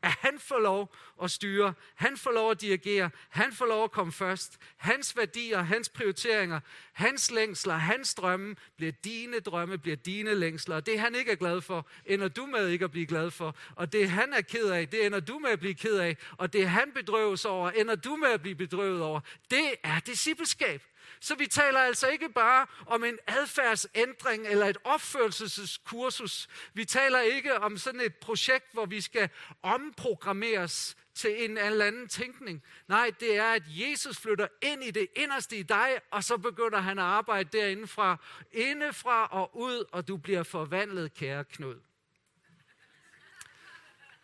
at 0.03 0.11
han 0.19 0.39
får 0.39 0.59
lov 0.59 0.95
at 1.23 1.31
styre, 1.31 1.73
han 1.95 2.17
får 2.17 2.31
lov 2.31 2.51
at 2.51 2.61
dirigere, 2.61 3.09
han 3.29 3.53
får 3.53 3.65
lov 3.65 3.83
at 3.83 3.91
komme 3.91 4.11
først. 4.11 4.57
Hans 4.77 5.17
værdier, 5.17 5.61
hans 5.61 5.89
prioriteringer, 5.89 6.59
hans 6.93 7.31
længsler, 7.31 7.73
hans 7.73 8.13
drømme 8.13 8.55
bliver 8.77 8.91
dine 8.91 9.39
drømme, 9.39 9.77
bliver 9.77 9.95
dine 9.95 10.35
længsler. 10.35 10.75
Og 10.75 10.85
det 10.85 10.99
han 10.99 11.15
ikke 11.15 11.31
er 11.31 11.35
glad 11.35 11.61
for, 11.61 11.87
ender 12.05 12.27
du 12.27 12.45
med 12.45 12.67
ikke 12.67 12.85
at 12.85 12.91
blive 12.91 13.05
glad 13.05 13.31
for. 13.31 13.55
Og 13.75 13.93
det 13.93 14.09
han 14.09 14.33
er 14.33 14.41
ked 14.41 14.69
af, 14.69 14.87
det 14.87 15.05
ender 15.05 15.19
du 15.19 15.39
med 15.39 15.49
at 15.49 15.59
blive 15.59 15.73
ked 15.73 15.97
af. 15.97 16.17
Og 16.37 16.53
det 16.53 16.69
han 16.69 16.91
bedrøves 16.91 17.45
over, 17.45 17.71
ender 17.71 17.95
du 17.95 18.15
med 18.15 18.29
at 18.29 18.41
blive 18.41 18.55
bedrøvet 18.55 19.01
over. 19.01 19.19
Det 19.51 19.75
er 19.83 19.99
discipleskab. 19.99 20.83
Så 21.23 21.35
vi 21.35 21.47
taler 21.47 21.79
altså 21.79 22.07
ikke 22.07 22.29
bare 22.29 22.67
om 22.85 23.03
en 23.03 23.19
adfærdsændring 23.27 24.47
eller 24.47 24.65
et 24.65 24.77
opførelseskursus. 24.83 26.49
Vi 26.73 26.85
taler 26.85 27.19
ikke 27.19 27.59
om 27.59 27.77
sådan 27.77 28.01
et 28.01 28.15
projekt, 28.15 28.73
hvor 28.73 28.85
vi 28.85 29.01
skal 29.01 29.29
omprogrammeres 29.61 30.97
til 31.15 31.43
en 31.43 31.57
eller 31.57 31.85
anden 31.85 32.07
tænkning. 32.07 32.63
Nej, 32.87 33.11
det 33.19 33.37
er, 33.37 33.51
at 33.51 33.63
Jesus 33.67 34.17
flytter 34.17 34.47
ind 34.61 34.83
i 34.83 34.91
det 34.91 35.07
inderste 35.15 35.57
i 35.57 35.63
dig, 35.63 35.99
og 36.11 36.23
så 36.23 36.37
begynder 36.37 36.79
han 36.79 36.99
at 36.99 37.05
arbejde 37.05 37.57
derindefra, 37.57 38.17
indefra 38.51 39.27
og 39.27 39.57
ud, 39.57 39.85
og 39.91 40.07
du 40.07 40.17
bliver 40.17 40.43
forvandlet, 40.43 41.13
kære 41.13 41.43
Knud. 41.43 41.79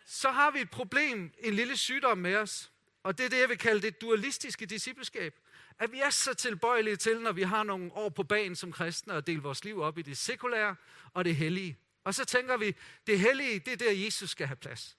Så 0.06 0.30
har 0.30 0.50
vi 0.50 0.60
et 0.60 0.70
problem, 0.70 1.32
en 1.38 1.54
lille 1.54 1.76
sygdom 1.76 2.18
med 2.18 2.36
os, 2.36 2.70
og 3.02 3.18
det 3.18 3.26
er 3.26 3.30
det, 3.30 3.40
jeg 3.40 3.48
vil 3.48 3.58
kalde 3.58 3.82
det 3.82 4.00
dualistiske 4.00 4.66
discipleskab 4.66 5.34
at 5.80 5.92
vi 5.92 6.00
er 6.00 6.10
så 6.10 6.34
tilbøjelige 6.34 6.96
til, 6.96 7.20
når 7.20 7.32
vi 7.32 7.42
har 7.42 7.62
nogle 7.62 7.92
år 7.92 8.08
på 8.08 8.22
banen 8.22 8.56
som 8.56 8.72
kristne, 8.72 9.14
at 9.14 9.26
dele 9.26 9.42
vores 9.42 9.64
liv 9.64 9.80
op 9.80 9.98
i 9.98 10.02
det 10.02 10.16
sekulære 10.18 10.76
og 11.14 11.24
det 11.24 11.36
hellige. 11.36 11.78
Og 12.04 12.14
så 12.14 12.24
tænker 12.24 12.56
vi, 12.56 12.76
det 13.06 13.20
hellige, 13.20 13.58
det 13.58 13.72
er 13.72 13.76
der, 13.76 13.92
Jesus 13.92 14.30
skal 14.30 14.46
have 14.46 14.56
plads. 14.56 14.96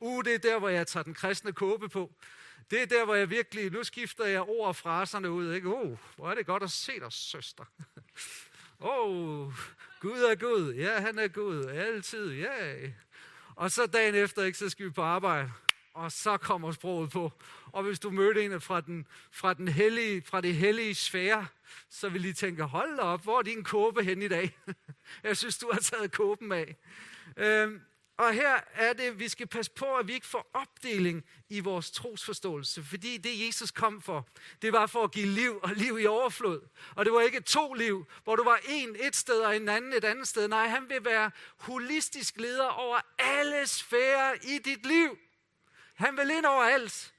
Uh, 0.00 0.24
det 0.24 0.34
er 0.34 0.38
der, 0.38 0.58
hvor 0.58 0.68
jeg 0.68 0.86
tager 0.86 1.04
den 1.04 1.14
kristne 1.14 1.52
kåbe 1.52 1.88
på. 1.88 2.12
Det 2.70 2.82
er 2.82 2.86
der, 2.86 3.04
hvor 3.04 3.14
jeg 3.14 3.30
virkelig, 3.30 3.72
nu 3.72 3.84
skifter 3.84 4.24
jeg 4.24 4.42
ord 4.42 4.68
og 4.68 4.76
fraserne 4.76 5.30
ud. 5.30 5.54
Ikke? 5.54 5.68
Uh, 5.68 5.98
hvor 6.16 6.30
er 6.30 6.34
det 6.34 6.46
godt 6.46 6.62
at 6.62 6.70
se 6.70 7.00
dig, 7.00 7.12
søster. 7.12 7.64
Åh, 8.80 9.08
oh, 9.08 9.52
Gud 10.00 10.18
er 10.18 10.34
Gud. 10.34 10.74
Ja, 10.74 11.00
han 11.00 11.18
er 11.18 11.28
Gud. 11.28 11.64
Altid, 11.64 12.32
ja. 12.32 12.76
Og 13.54 13.70
så 13.70 13.86
dagen 13.86 14.14
efter, 14.14 14.42
ikke, 14.44 14.58
så 14.58 14.68
skal 14.68 14.86
vi 14.86 14.90
på 14.90 15.02
arbejde 15.02 15.52
og 15.94 16.12
så 16.12 16.36
kommer 16.36 16.72
sproget 16.72 17.10
på. 17.10 17.32
Og 17.74 17.82
hvis 17.82 17.98
du 17.98 18.10
mødte 18.10 18.44
en 18.44 18.60
fra, 18.60 18.80
den, 18.80 19.06
fra, 19.30 19.54
den 19.54 19.68
hellige, 19.68 20.22
fra 20.22 20.40
det 20.40 20.54
hellige 20.54 20.94
sfære, 20.94 21.46
så 21.90 22.08
vil 22.08 22.22
de 22.22 22.32
tænke, 22.32 22.62
hold 22.62 22.98
op, 22.98 23.22
hvor 23.22 23.38
er 23.38 23.42
din 23.42 23.64
kåbe 23.64 24.04
hen 24.04 24.22
i 24.22 24.28
dag? 24.28 24.58
Jeg 25.24 25.36
synes, 25.36 25.58
du 25.58 25.70
har 25.72 25.80
taget 25.80 26.12
kåben 26.12 26.52
af. 26.52 26.76
Øhm, 27.36 27.80
og 28.16 28.32
her 28.32 28.60
er 28.72 28.92
det, 28.92 29.18
vi 29.18 29.28
skal 29.28 29.46
passe 29.46 29.72
på, 29.72 29.94
at 29.94 30.08
vi 30.08 30.12
ikke 30.12 30.26
får 30.26 30.50
opdeling 30.52 31.24
i 31.48 31.60
vores 31.60 31.90
trosforståelse, 31.90 32.82
fordi 32.82 33.16
det 33.16 33.46
Jesus 33.46 33.70
kom 33.70 34.02
for, 34.02 34.28
det 34.62 34.72
var 34.72 34.86
for 34.86 35.04
at 35.04 35.12
give 35.12 35.26
liv 35.26 35.60
og 35.62 35.70
liv 35.76 35.98
i 36.00 36.06
overflod. 36.06 36.60
Og 36.96 37.04
det 37.04 37.12
var 37.12 37.20
ikke 37.20 37.40
to 37.40 37.72
liv, 37.72 38.06
hvor 38.24 38.36
du 38.36 38.44
var 38.44 38.60
en 38.68 38.96
et 39.00 39.16
sted 39.16 39.40
og 39.40 39.56
en 39.56 39.68
anden 39.68 39.92
et 39.92 40.04
andet 40.04 40.28
sted. 40.28 40.48
Nej, 40.48 40.66
han 40.66 40.88
vil 40.88 41.04
være 41.04 41.30
holistisk 41.56 42.36
leder 42.36 42.68
over 42.68 42.98
alle 43.18 43.66
sfærer 43.66 44.34
i 44.42 44.58
dit 44.58 44.86
liv. 44.86 45.18
Han 45.94 46.16
vil 46.16 46.30
ind 46.30 46.44
over 46.44 46.62
alt. 46.62 47.13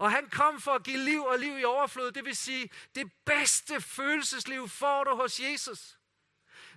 Og 0.00 0.10
han 0.10 0.30
kom 0.30 0.60
for 0.60 0.72
at 0.72 0.82
give 0.82 0.98
liv 0.98 1.24
og 1.24 1.38
liv 1.38 1.58
i 1.58 1.64
overflod. 1.64 2.12
Det 2.12 2.24
vil 2.24 2.36
sige, 2.36 2.70
det 2.94 3.12
bedste 3.26 3.80
følelsesliv 3.80 4.68
får 4.68 5.04
du 5.04 5.16
hos 5.16 5.40
Jesus. 5.40 5.98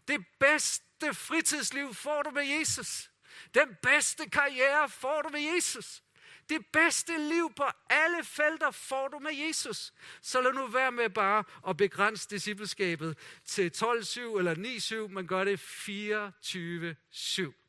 Det 0.08 0.26
bedste 0.40 1.14
fritidsliv 1.14 1.94
får 1.94 2.24
du 2.24 2.30
med 2.30 2.44
Jesus. 2.44 3.12
Den 3.54 3.78
bedste 3.82 4.30
karriere 4.30 4.90
får 4.90 5.22
du 5.22 5.30
med 5.30 5.40
Jesus. 5.40 6.04
Det 6.50 6.66
bedste 6.74 7.18
liv 7.18 7.54
på 7.56 7.66
alle 7.90 8.24
felter 8.24 8.72
får 8.72 9.08
du 9.08 9.20
med 9.20 9.34
Jesus. 9.34 9.94
Så 10.22 10.42
lad 10.42 10.54
nu 10.54 10.68
være 10.68 10.92
med 10.92 11.10
bare 11.10 11.44
at 11.68 11.78
begrænse 11.78 12.30
discipleskabet 12.30 13.18
til 13.46 13.72
12-7 13.76 14.20
eller 14.20 15.06
9-7, 15.08 15.14
men 15.14 15.28
gør 15.28 15.44
det 15.44 15.60
24-7. 15.60 17.63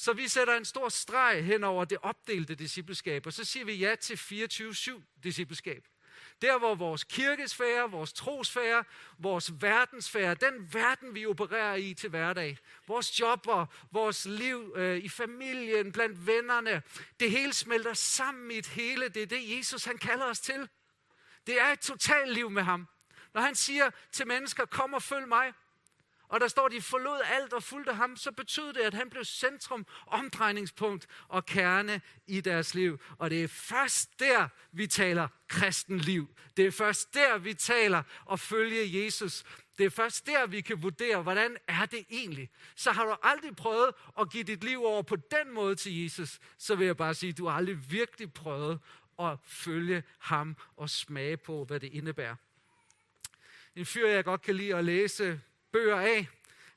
Så 0.00 0.12
vi 0.12 0.28
sætter 0.28 0.56
en 0.56 0.64
stor 0.64 0.88
streg 0.88 1.44
hen 1.44 1.64
over 1.64 1.84
det 1.84 1.98
opdelte 2.02 2.54
discipleskab, 2.54 3.26
og 3.26 3.32
så 3.32 3.44
siger 3.44 3.64
vi 3.64 3.74
ja 3.74 3.94
til 3.94 4.14
24-7 4.14 5.20
discipleskab. 5.22 5.86
Der 6.42 6.58
hvor 6.58 6.74
vores 6.74 7.04
kirkesfære, 7.04 7.90
vores 7.90 8.12
trosfære, 8.12 8.84
vores 9.18 9.52
verdensfære, 9.60 10.34
den 10.34 10.72
verden 10.72 11.14
vi 11.14 11.26
opererer 11.26 11.74
i 11.74 11.94
til 11.94 12.10
hverdag, 12.10 12.58
vores 12.86 13.20
jobber, 13.20 13.66
vores 13.92 14.24
liv 14.24 14.72
øh, 14.76 14.98
i 14.98 15.08
familien, 15.08 15.92
blandt 15.92 16.26
vennerne, 16.26 16.82
det 17.20 17.30
hele 17.30 17.52
smelter 17.52 17.94
sammen 17.94 18.50
i 18.50 18.58
et 18.58 18.66
hele. 18.66 19.08
Det 19.08 19.22
er 19.22 19.26
det 19.26 19.56
Jesus 19.58 19.84
han 19.84 19.98
kalder 19.98 20.24
os 20.24 20.40
til. 20.40 20.68
Det 21.46 21.60
er 21.60 21.66
et 21.66 21.80
totalt 21.80 22.32
liv 22.32 22.50
med 22.50 22.62
ham. 22.62 22.88
Når 23.34 23.40
han 23.40 23.54
siger 23.54 23.90
til 24.12 24.26
mennesker, 24.26 24.64
kom 24.64 24.94
og 24.94 25.02
følg 25.02 25.28
mig, 25.28 25.52
og 26.30 26.40
der 26.40 26.48
står, 26.48 26.68
de 26.68 26.82
forlod 26.82 27.20
alt 27.24 27.52
og 27.52 27.62
fulgte 27.62 27.92
ham, 27.92 28.16
så 28.16 28.32
betød 28.32 28.72
det, 28.72 28.80
at 28.80 28.94
han 28.94 29.10
blev 29.10 29.24
centrum, 29.24 29.86
omdrejningspunkt 30.06 31.06
og 31.28 31.46
kerne 31.46 32.00
i 32.26 32.40
deres 32.40 32.74
liv. 32.74 33.00
Og 33.18 33.30
det 33.30 33.44
er 33.44 33.48
først 33.48 34.20
der, 34.20 34.48
vi 34.72 34.86
taler 34.86 35.28
kristenliv. 35.48 36.28
Det 36.56 36.66
er 36.66 36.70
først 36.70 37.14
der, 37.14 37.38
vi 37.38 37.54
taler 37.54 38.02
at 38.32 38.40
følge 38.40 39.04
Jesus. 39.04 39.44
Det 39.78 39.86
er 39.86 39.90
først 39.90 40.26
der, 40.26 40.46
vi 40.46 40.60
kan 40.60 40.82
vurdere, 40.82 41.22
hvordan 41.22 41.56
er 41.68 41.86
det 41.86 42.04
egentlig. 42.10 42.50
Så 42.74 42.92
har 42.92 43.04
du 43.04 43.16
aldrig 43.22 43.56
prøvet 43.56 43.94
at 44.20 44.30
give 44.30 44.44
dit 44.44 44.64
liv 44.64 44.84
over 44.84 45.02
på 45.02 45.16
den 45.16 45.54
måde 45.54 45.74
til 45.74 46.02
Jesus, 46.02 46.40
så 46.58 46.74
vil 46.74 46.86
jeg 46.86 46.96
bare 46.96 47.14
sige, 47.14 47.30
at 47.30 47.38
du 47.38 47.46
har 47.46 47.56
aldrig 47.56 47.90
virkelig 47.90 48.32
prøvet 48.32 48.80
at 49.20 49.38
følge 49.44 50.02
ham 50.18 50.56
og 50.76 50.90
smage 50.90 51.36
på, 51.36 51.64
hvad 51.64 51.80
det 51.80 51.92
indebærer. 51.92 52.36
En 53.76 53.86
fyr, 53.86 54.08
jeg 54.08 54.24
godt 54.24 54.42
kan 54.42 54.54
lide 54.54 54.74
at 54.74 54.84
læse 54.84 55.40
bøger 55.72 56.00
af. 56.00 56.28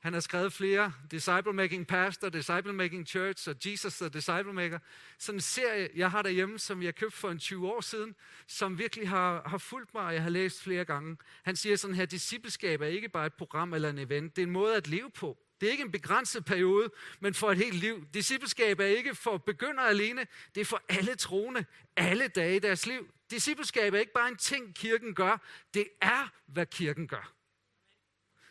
Han 0.04 0.12
har 0.12 0.20
skrevet 0.20 0.52
flere, 0.52 0.92
Disciple 1.10 1.52
Making 1.52 1.86
Pastor, 1.86 2.28
Disciple 2.28 2.72
Making 2.72 3.06
Church 3.06 3.48
og 3.48 3.56
Jesus 3.66 3.98
the 3.98 4.08
Disciple 4.08 4.52
Maker. 4.52 4.78
Sådan 5.18 5.36
en 5.36 5.40
serie, 5.40 5.88
jeg 5.96 6.10
har 6.10 6.22
derhjemme, 6.22 6.58
som 6.58 6.82
jeg 6.82 6.94
købte 6.94 7.16
for 7.16 7.30
en 7.30 7.38
20 7.38 7.68
år 7.68 7.80
siden, 7.80 8.14
som 8.46 8.78
virkelig 8.78 9.08
har, 9.08 9.42
har 9.48 9.58
fulgt 9.58 9.94
mig, 9.94 10.02
og 10.02 10.14
jeg 10.14 10.22
har 10.22 10.30
læst 10.30 10.62
flere 10.62 10.84
gange. 10.84 11.16
Han 11.42 11.56
siger 11.56 11.76
sådan 11.76 11.96
her, 11.96 12.06
discipleskab 12.06 12.80
er 12.80 12.86
ikke 12.86 13.08
bare 13.08 13.26
et 13.26 13.34
program 13.34 13.74
eller 13.74 13.90
en 13.90 13.98
event, 13.98 14.36
det 14.36 14.42
er 14.42 14.46
en 14.46 14.52
måde 14.52 14.76
at 14.76 14.88
leve 14.88 15.10
på. 15.10 15.38
Det 15.60 15.66
er 15.66 15.70
ikke 15.70 15.84
en 15.84 15.92
begrænset 15.92 16.44
periode, 16.44 16.90
men 17.20 17.34
for 17.34 17.50
et 17.50 17.58
helt 17.58 17.74
liv. 17.74 18.06
Discipleskab 18.14 18.80
er 18.80 18.86
ikke 18.86 19.14
for 19.14 19.36
begyndere 19.36 19.88
alene, 19.88 20.26
det 20.54 20.60
er 20.60 20.64
for 20.64 20.82
alle 20.88 21.14
troende, 21.14 21.64
alle 21.96 22.28
dage 22.28 22.56
i 22.56 22.58
deres 22.58 22.86
liv. 22.86 23.08
Discipleskab 23.30 23.94
er 23.94 23.98
ikke 23.98 24.12
bare 24.12 24.28
en 24.28 24.36
ting, 24.36 24.74
kirken 24.74 25.14
gør, 25.14 25.46
det 25.74 25.88
er, 26.00 26.32
hvad 26.46 26.66
kirken 26.66 27.08
gør. 27.08 27.34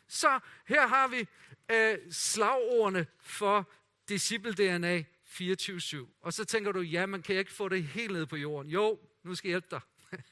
Så 0.07 0.39
her 0.65 0.87
har 0.87 1.07
vi 1.07 1.27
øh, 1.71 1.97
slagordene 2.11 3.07
for 3.21 3.69
disciple-DNA 4.11 5.03
24-7. 5.25 5.97
Og 6.21 6.33
så 6.33 6.45
tænker 6.45 6.71
du, 6.71 6.79
ja, 6.79 7.05
man 7.05 7.21
kan 7.21 7.35
ikke 7.35 7.51
få 7.51 7.69
det 7.69 7.83
helt 7.83 8.13
ned 8.13 8.25
på 8.25 8.35
jorden. 8.35 8.71
Jo, 8.71 8.99
nu 9.23 9.35
skal 9.35 9.49
jeg 9.49 9.53
hjælpe 9.53 9.67
dig. 9.71 9.81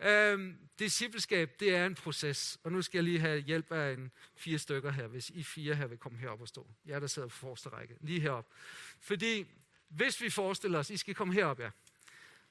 Øhm, 0.00 0.58
discipleskab, 0.78 1.60
det 1.60 1.74
er 1.74 1.86
en 1.86 1.94
proces. 1.94 2.58
Og 2.64 2.72
nu 2.72 2.82
skal 2.82 2.98
jeg 2.98 3.04
lige 3.04 3.18
have 3.18 3.40
hjælp 3.40 3.72
af 3.72 3.92
en 3.92 4.10
fire 4.34 4.58
stykker 4.58 4.90
her, 4.90 5.06
hvis 5.06 5.30
I 5.30 5.42
fire 5.42 5.74
her 5.74 5.86
vil 5.86 5.98
komme 5.98 6.18
herop 6.18 6.40
og 6.40 6.48
stå. 6.48 6.66
Jeg 6.86 7.00
der 7.00 7.06
sidder 7.06 7.28
på 7.28 7.34
forreste 7.34 7.68
række. 7.68 7.96
Lige 8.00 8.20
herop. 8.20 8.46
Fordi 9.00 9.46
hvis 9.88 10.20
vi 10.20 10.30
forestiller 10.30 10.78
os, 10.78 10.90
I 10.90 10.96
skal 10.96 11.14
komme 11.14 11.34
herop, 11.34 11.60
ja. 11.60 11.70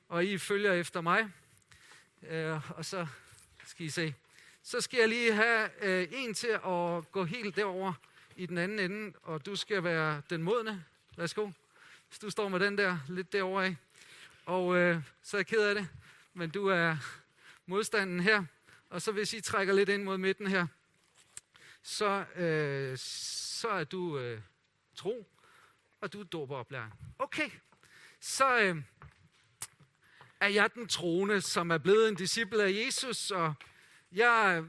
Og 0.08 0.26
I 0.26 0.38
følger 0.38 0.74
efter 0.74 1.02
mig. 1.02 1.32
Øh, 2.22 2.72
og 2.72 2.86
så 2.86 3.08
skal 3.68 3.86
I 3.86 3.90
se. 3.90 4.14
Så 4.68 4.82
skal 4.82 5.00
jeg 5.00 5.10
lige 5.10 5.34
have 5.34 5.70
øh, 5.82 6.08
en 6.12 6.34
til 6.34 6.48
at 6.48 7.12
gå 7.12 7.24
helt 7.24 7.56
derover 7.56 7.94
i 8.36 8.46
den 8.46 8.58
anden 8.58 8.80
ende, 8.80 9.18
og 9.24 9.46
du 9.46 9.56
skal 9.56 9.84
være 9.84 10.22
den 10.30 10.44
modne. 10.44 10.86
Værsgo. 11.18 11.52
Hvis 12.10 12.20
du 12.20 12.30
står 12.30 12.50
med 12.50 12.60
den 12.60 12.78
der 12.78 13.00
lidt 13.10 13.34
derovre 13.34 13.66
af. 13.66 13.76
Og 14.46 14.76
øh, 14.76 15.02
så 15.22 15.38
er 15.38 15.40
jeg 15.40 15.48
ked 15.48 15.62
af 15.62 15.76
det, 15.76 15.88
men 16.34 16.50
du 16.50 16.68
er 16.68 16.98
modstanden 17.66 18.20
her. 18.20 18.44
Og 18.90 19.02
så 19.02 19.12
hvis 19.12 19.34
I 19.34 19.42
trækker 19.42 19.74
lidt 19.74 19.90
ind 19.90 20.04
mod 20.04 20.18
midten 20.18 20.48
her, 20.48 20.68
så, 21.84 22.26
øh, 22.36 22.98
så 22.98 23.70
er 23.70 23.84
du 23.84 24.20
øh, 24.20 24.42
tro, 24.96 25.28
og 26.02 26.14
du 26.14 26.20
er 26.20 26.24
doberoplæring. 26.24 26.94
Okay, 27.20 27.50
så 28.20 28.60
øh, 28.60 28.78
er 30.40 30.48
jeg 30.48 30.74
den 30.74 30.88
troende, 30.88 31.42
som 31.42 31.72
er 31.72 31.78
blevet 31.78 32.10
en 32.10 32.16
disciple 32.16 32.64
af 32.64 32.72
Jesus, 32.86 33.32
og 33.32 33.54
jeg 34.12 34.64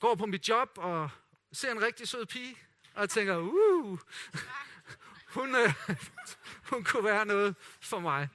går 0.00 0.14
på 0.14 0.26
mit 0.26 0.48
job 0.48 0.70
og 0.76 1.10
ser 1.52 1.72
en 1.72 1.82
rigtig 1.82 2.08
sød 2.08 2.26
pige, 2.26 2.56
og 2.94 3.10
tænker, 3.10 3.36
uh, 3.36 3.98
hun, 5.34 5.54
øh, 5.54 5.74
hun 6.70 6.84
kunne 6.84 7.04
være 7.04 7.26
noget 7.26 7.54
for 7.80 7.98
mig. 7.98 8.28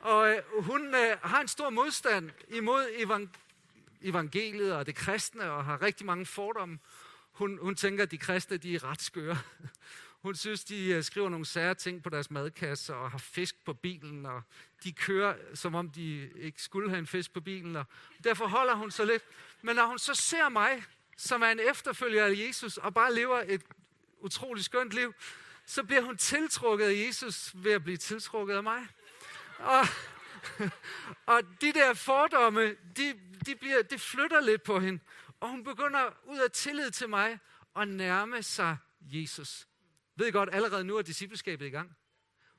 Og 0.00 0.30
øh, 0.30 0.42
hun 0.64 0.94
øh, 0.94 1.18
har 1.22 1.40
en 1.40 1.48
stor 1.48 1.70
modstand 1.70 2.30
imod 2.48 3.06
evangeliet 4.00 4.74
og 4.74 4.86
det 4.86 4.94
kristne, 4.94 5.50
og 5.50 5.64
har 5.64 5.82
rigtig 5.82 6.06
mange 6.06 6.26
fordomme. 6.26 6.78
Hun, 7.32 7.58
hun 7.62 7.74
tænker, 7.74 8.02
at 8.02 8.10
de 8.10 8.18
kristne 8.18 8.56
de 8.56 8.74
er 8.74 8.84
ret 8.84 9.02
skøre. 9.02 9.38
Hun 10.22 10.34
synes, 10.34 10.64
de 10.64 10.86
øh, 10.86 11.04
skriver 11.04 11.28
nogle 11.28 11.46
sære 11.46 11.74
ting 11.74 12.02
på 12.02 12.10
deres 12.10 12.30
madkasse, 12.30 12.94
og 12.94 13.10
har 13.10 13.18
fisk 13.18 13.64
på 13.64 13.74
bilen, 13.74 14.26
og 14.26 14.42
de 14.84 14.92
kører, 14.92 15.34
som 15.54 15.74
om 15.74 15.90
de 15.90 16.30
ikke 16.36 16.62
skulle 16.62 16.90
have 16.90 16.98
en 16.98 17.06
fisk 17.06 17.32
på 17.32 17.40
bilen. 17.40 17.76
Og 17.76 17.84
derfor 18.24 18.46
holder 18.46 18.74
hun 18.74 18.90
så 18.90 19.04
lidt. 19.04 19.22
Men 19.62 19.76
når 19.76 19.86
hun 19.86 19.98
så 19.98 20.14
ser 20.14 20.48
mig, 20.48 20.84
som 21.16 21.42
er 21.42 21.46
en 21.46 21.60
efterfølger 21.60 22.24
af 22.24 22.34
Jesus, 22.36 22.76
og 22.76 22.94
bare 22.94 23.14
lever 23.14 23.42
et 23.46 23.62
utroligt 24.18 24.64
skønt 24.64 24.92
liv, 24.92 25.14
så 25.66 25.82
bliver 25.84 26.02
hun 26.02 26.16
tiltrukket 26.16 26.84
af 26.84 27.06
Jesus 27.06 27.52
ved 27.54 27.72
at 27.72 27.84
blive 27.84 27.96
tiltrukket 27.96 28.54
af 28.54 28.62
mig. 28.62 28.86
Og, 29.58 29.86
og 31.34 31.42
de 31.60 31.72
der 31.72 31.94
fordomme, 31.94 32.76
de, 32.96 33.20
de, 33.46 33.54
bliver, 33.56 33.82
de 33.82 33.98
flytter 33.98 34.40
lidt 34.40 34.62
på 34.62 34.80
hende. 34.80 35.00
Og 35.40 35.48
hun 35.48 35.64
begynder 35.64 36.10
ud 36.24 36.38
af 36.38 36.50
tillid 36.50 36.90
til 36.90 37.08
mig 37.08 37.38
at 37.76 37.88
nærme 37.88 38.42
sig 38.42 38.76
Jesus. 39.02 39.66
Ved 40.16 40.26
I 40.26 40.30
godt, 40.30 40.48
allerede 40.52 40.84
nu 40.84 40.96
er 40.96 41.02
discipleskabet 41.02 41.66
i 41.66 41.70
gang. 41.70 41.96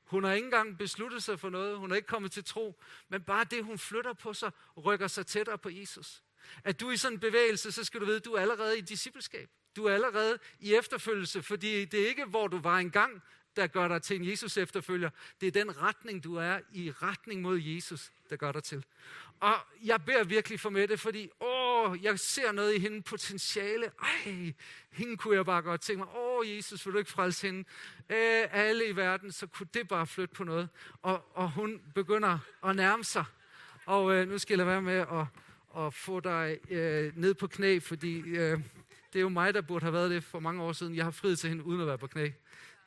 Hun 0.04 0.24
har 0.24 0.32
ikke 0.32 0.44
engang 0.44 0.78
besluttet 0.78 1.22
sig 1.22 1.40
for 1.40 1.50
noget. 1.50 1.78
Hun 1.78 1.92
er 1.92 1.96
ikke 1.96 2.08
kommet 2.08 2.32
til 2.32 2.44
tro. 2.44 2.82
Men 3.08 3.22
bare 3.22 3.44
det, 3.44 3.64
hun 3.64 3.78
flytter 3.78 4.12
på 4.12 4.32
sig, 4.32 4.50
rykker 4.84 5.06
sig 5.06 5.26
tættere 5.26 5.58
på 5.58 5.68
Jesus. 5.68 6.22
At 6.64 6.80
du 6.80 6.88
er 6.88 6.92
i 6.92 6.96
sådan 6.96 7.16
en 7.16 7.20
bevægelse, 7.20 7.72
så 7.72 7.84
skal 7.84 8.00
du 8.00 8.04
vide, 8.04 8.16
at 8.16 8.24
du 8.24 8.32
er 8.32 8.40
allerede 8.40 8.78
i 8.78 8.80
discipleskab. 8.80 9.50
Du 9.76 9.84
er 9.84 9.94
allerede 9.94 10.38
i 10.60 10.74
efterfølgelse, 10.74 11.42
fordi 11.42 11.84
det 11.84 12.02
er 12.02 12.08
ikke, 12.08 12.24
hvor 12.24 12.48
du 12.48 12.58
var 12.58 12.78
engang, 12.78 13.22
der 13.56 13.66
gør 13.66 13.88
dig 13.88 14.02
til 14.02 14.16
en 14.16 14.30
Jesus 14.30 14.56
efterfølger. 14.56 15.10
Det 15.40 15.46
er 15.46 15.50
den 15.50 15.82
retning, 15.82 16.24
du 16.24 16.36
er 16.36 16.58
i 16.72 16.90
retning 16.90 17.42
mod 17.42 17.58
Jesus, 17.58 18.12
der 18.30 18.36
gør 18.36 18.52
dig 18.52 18.62
til. 18.64 18.84
Og 19.40 19.54
jeg 19.84 20.04
beder 20.04 20.24
virkelig 20.24 20.60
for 20.60 20.70
med 20.70 20.88
det, 20.88 21.00
fordi 21.00 21.30
åh, 21.40 22.04
jeg 22.04 22.18
ser 22.18 22.52
noget 22.52 22.74
i 22.74 22.78
hende 22.78 23.02
potentiale. 23.02 23.90
Ej, 24.02 24.52
hende 24.90 25.16
kunne 25.16 25.36
jeg 25.36 25.44
bare 25.44 25.62
godt 25.62 25.80
tænke 25.80 25.98
mig. 25.98 26.08
Åh, 26.16 26.56
Jesus, 26.56 26.86
vil 26.86 26.92
du 26.92 26.98
ikke 26.98 27.10
frelse 27.10 27.46
hende? 27.46 27.64
Øh, 28.10 28.46
alle 28.50 28.86
i 28.86 28.96
verden, 28.96 29.32
så 29.32 29.46
kunne 29.46 29.68
det 29.74 29.88
bare 29.88 30.06
flytte 30.06 30.34
på 30.34 30.44
noget. 30.44 30.68
Og, 31.02 31.36
og 31.36 31.50
hun 31.50 31.80
begynder 31.94 32.38
at 32.64 32.76
nærme 32.76 33.04
sig. 33.04 33.24
Og 33.86 34.12
øh, 34.12 34.28
nu 34.28 34.38
skal 34.38 34.58
jeg 34.58 34.66
være 34.66 34.82
med 34.82 34.98
at, 34.98 35.26
at 35.76 35.94
få 35.94 36.20
dig 36.20 36.58
øh, 36.70 37.12
ned 37.16 37.34
på 37.34 37.46
knæ, 37.46 37.78
fordi 37.78 38.18
øh, 38.18 38.58
det 39.12 39.18
er 39.18 39.20
jo 39.20 39.28
mig, 39.28 39.54
der 39.54 39.60
burde 39.60 39.84
have 39.84 39.92
været 39.92 40.10
det 40.10 40.24
for 40.24 40.40
mange 40.40 40.62
år 40.62 40.72
siden. 40.72 40.96
Jeg 40.96 41.04
har 41.04 41.10
friet 41.10 41.38
til 41.38 41.48
hende 41.48 41.64
uden 41.64 41.80
at 41.80 41.86
være 41.86 41.98
på 41.98 42.06
knæ. 42.06 42.30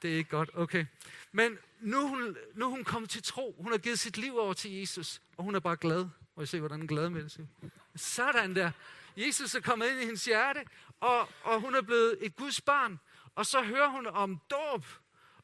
Det 0.02 0.14
er 0.14 0.18
ikke 0.18 0.30
godt, 0.30 0.50
okay. 0.54 0.86
Men 1.32 1.58
nu 1.80 1.98
er, 1.98 2.08
hun, 2.08 2.38
nu 2.54 2.70
hun 2.70 2.84
kommet 2.84 3.10
til 3.10 3.24
tro. 3.24 3.56
Hun 3.60 3.72
har 3.72 3.78
givet 3.78 4.00
sit 4.00 4.18
liv 4.18 4.38
over 4.38 4.54
til 4.54 4.72
Jesus, 4.72 5.22
og 5.38 5.44
hun 5.44 5.56
er 5.56 5.60
bare 5.60 5.76
glad. 5.76 6.06
Må 6.36 6.42
jeg 6.42 6.48
se, 6.48 6.60
hvordan 6.60 6.80
den 6.80 6.88
glade 6.88 7.10
glad? 7.10 7.48
Sådan 7.96 8.56
der. 8.56 8.72
Jesus 9.18 9.56
er 9.56 9.62
kommet 9.62 9.88
ind 9.88 10.02
i 10.02 10.06
hendes 10.06 10.26
hjerte, 10.26 10.66
og, 11.00 11.30
og 11.44 11.62
hun 11.62 11.76
er 11.76 11.82
blevet 11.82 12.18
et 12.22 12.36
Guds 12.36 12.62
barn. 12.62 13.00
Og 13.36 13.46
så 13.46 13.62
hører 13.62 13.90
hun 13.90 14.08
om 14.08 14.40
dåb, 14.50 14.86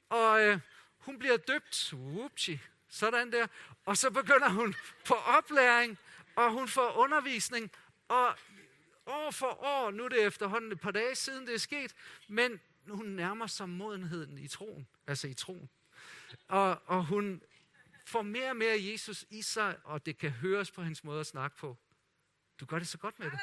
og 0.10 0.42
øh, 0.42 0.60
hun 0.98 1.20
bliver 1.20 1.38
døbt. 1.38 1.94
Whoopsie. 1.94 2.60
Sådan 2.90 3.32
der. 3.32 3.48
Og 3.86 3.98
så 3.98 4.12
begynder 4.12 4.50
hun 4.50 4.76
på 5.08 5.14
oplæring, 5.14 5.98
og 6.36 6.52
hun 6.52 6.68
får 6.68 6.92
undervisning. 6.92 7.72
Og 8.08 8.36
år 9.06 9.32
for 9.32 9.64
år, 9.64 9.92
nu 9.92 10.06
er 10.06 10.10
det 10.10 10.24
efterhånden 10.24 10.72
et 10.72 10.80
par 10.80 10.92
dage 10.92 11.16
siden, 11.16 11.48
det 11.48 11.54
er 11.54 11.60
sket, 11.60 11.94
men 12.28 12.60
hun 12.88 13.06
nærmer 13.06 13.48
sig 13.48 13.70
modenheden 13.70 14.38
i 14.38 14.48
troen, 14.48 14.88
altså 15.08 15.28
i 15.28 15.34
troen. 15.34 15.70
Og, 16.48 16.82
og 16.86 17.06
hun 17.06 17.42
får 18.06 18.22
mere 18.22 18.50
og 18.50 18.56
mere 18.56 18.76
Jesus 18.80 19.26
i 19.30 19.42
sig, 19.42 19.76
og 19.84 20.06
det 20.06 20.18
kan 20.18 20.30
høres 20.30 20.72
på 20.72 20.82
hendes 20.82 21.04
måde 21.04 21.20
at 21.20 21.28
snakke 21.28 21.58
på. 21.58 21.78
Du 22.60 22.66
gør 22.66 22.80
det 22.80 22.88
så 22.88 22.98
godt 22.98 23.20
med 23.20 23.32
det. 23.32 23.40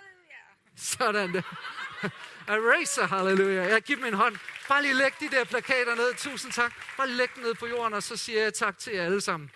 Sådan 0.77 1.35
der. 1.35 1.43
Eraser, 2.49 3.07
halleluja. 3.07 3.63
Jeg 3.63 3.83
giver 3.83 4.01
min 4.01 4.15
hånd. 4.15 4.37
Bare 4.69 4.83
lige 4.83 4.95
læg 4.95 5.13
de 5.21 5.31
der 5.31 5.45
plakater 5.45 5.95
ned. 5.95 6.15
Tusind 6.15 6.53
tak. 6.53 6.73
Bare 6.97 7.09
læg 7.09 7.29
dem 7.35 7.43
ned 7.43 7.55
på 7.55 7.67
jorden, 7.67 7.95
og 7.95 8.03
så 8.03 8.17
siger 8.17 8.43
jeg 8.43 8.55
tak 8.55 8.79
til 8.79 8.93
jer 8.93 9.05
alle 9.05 9.21
sammen. 9.21 9.51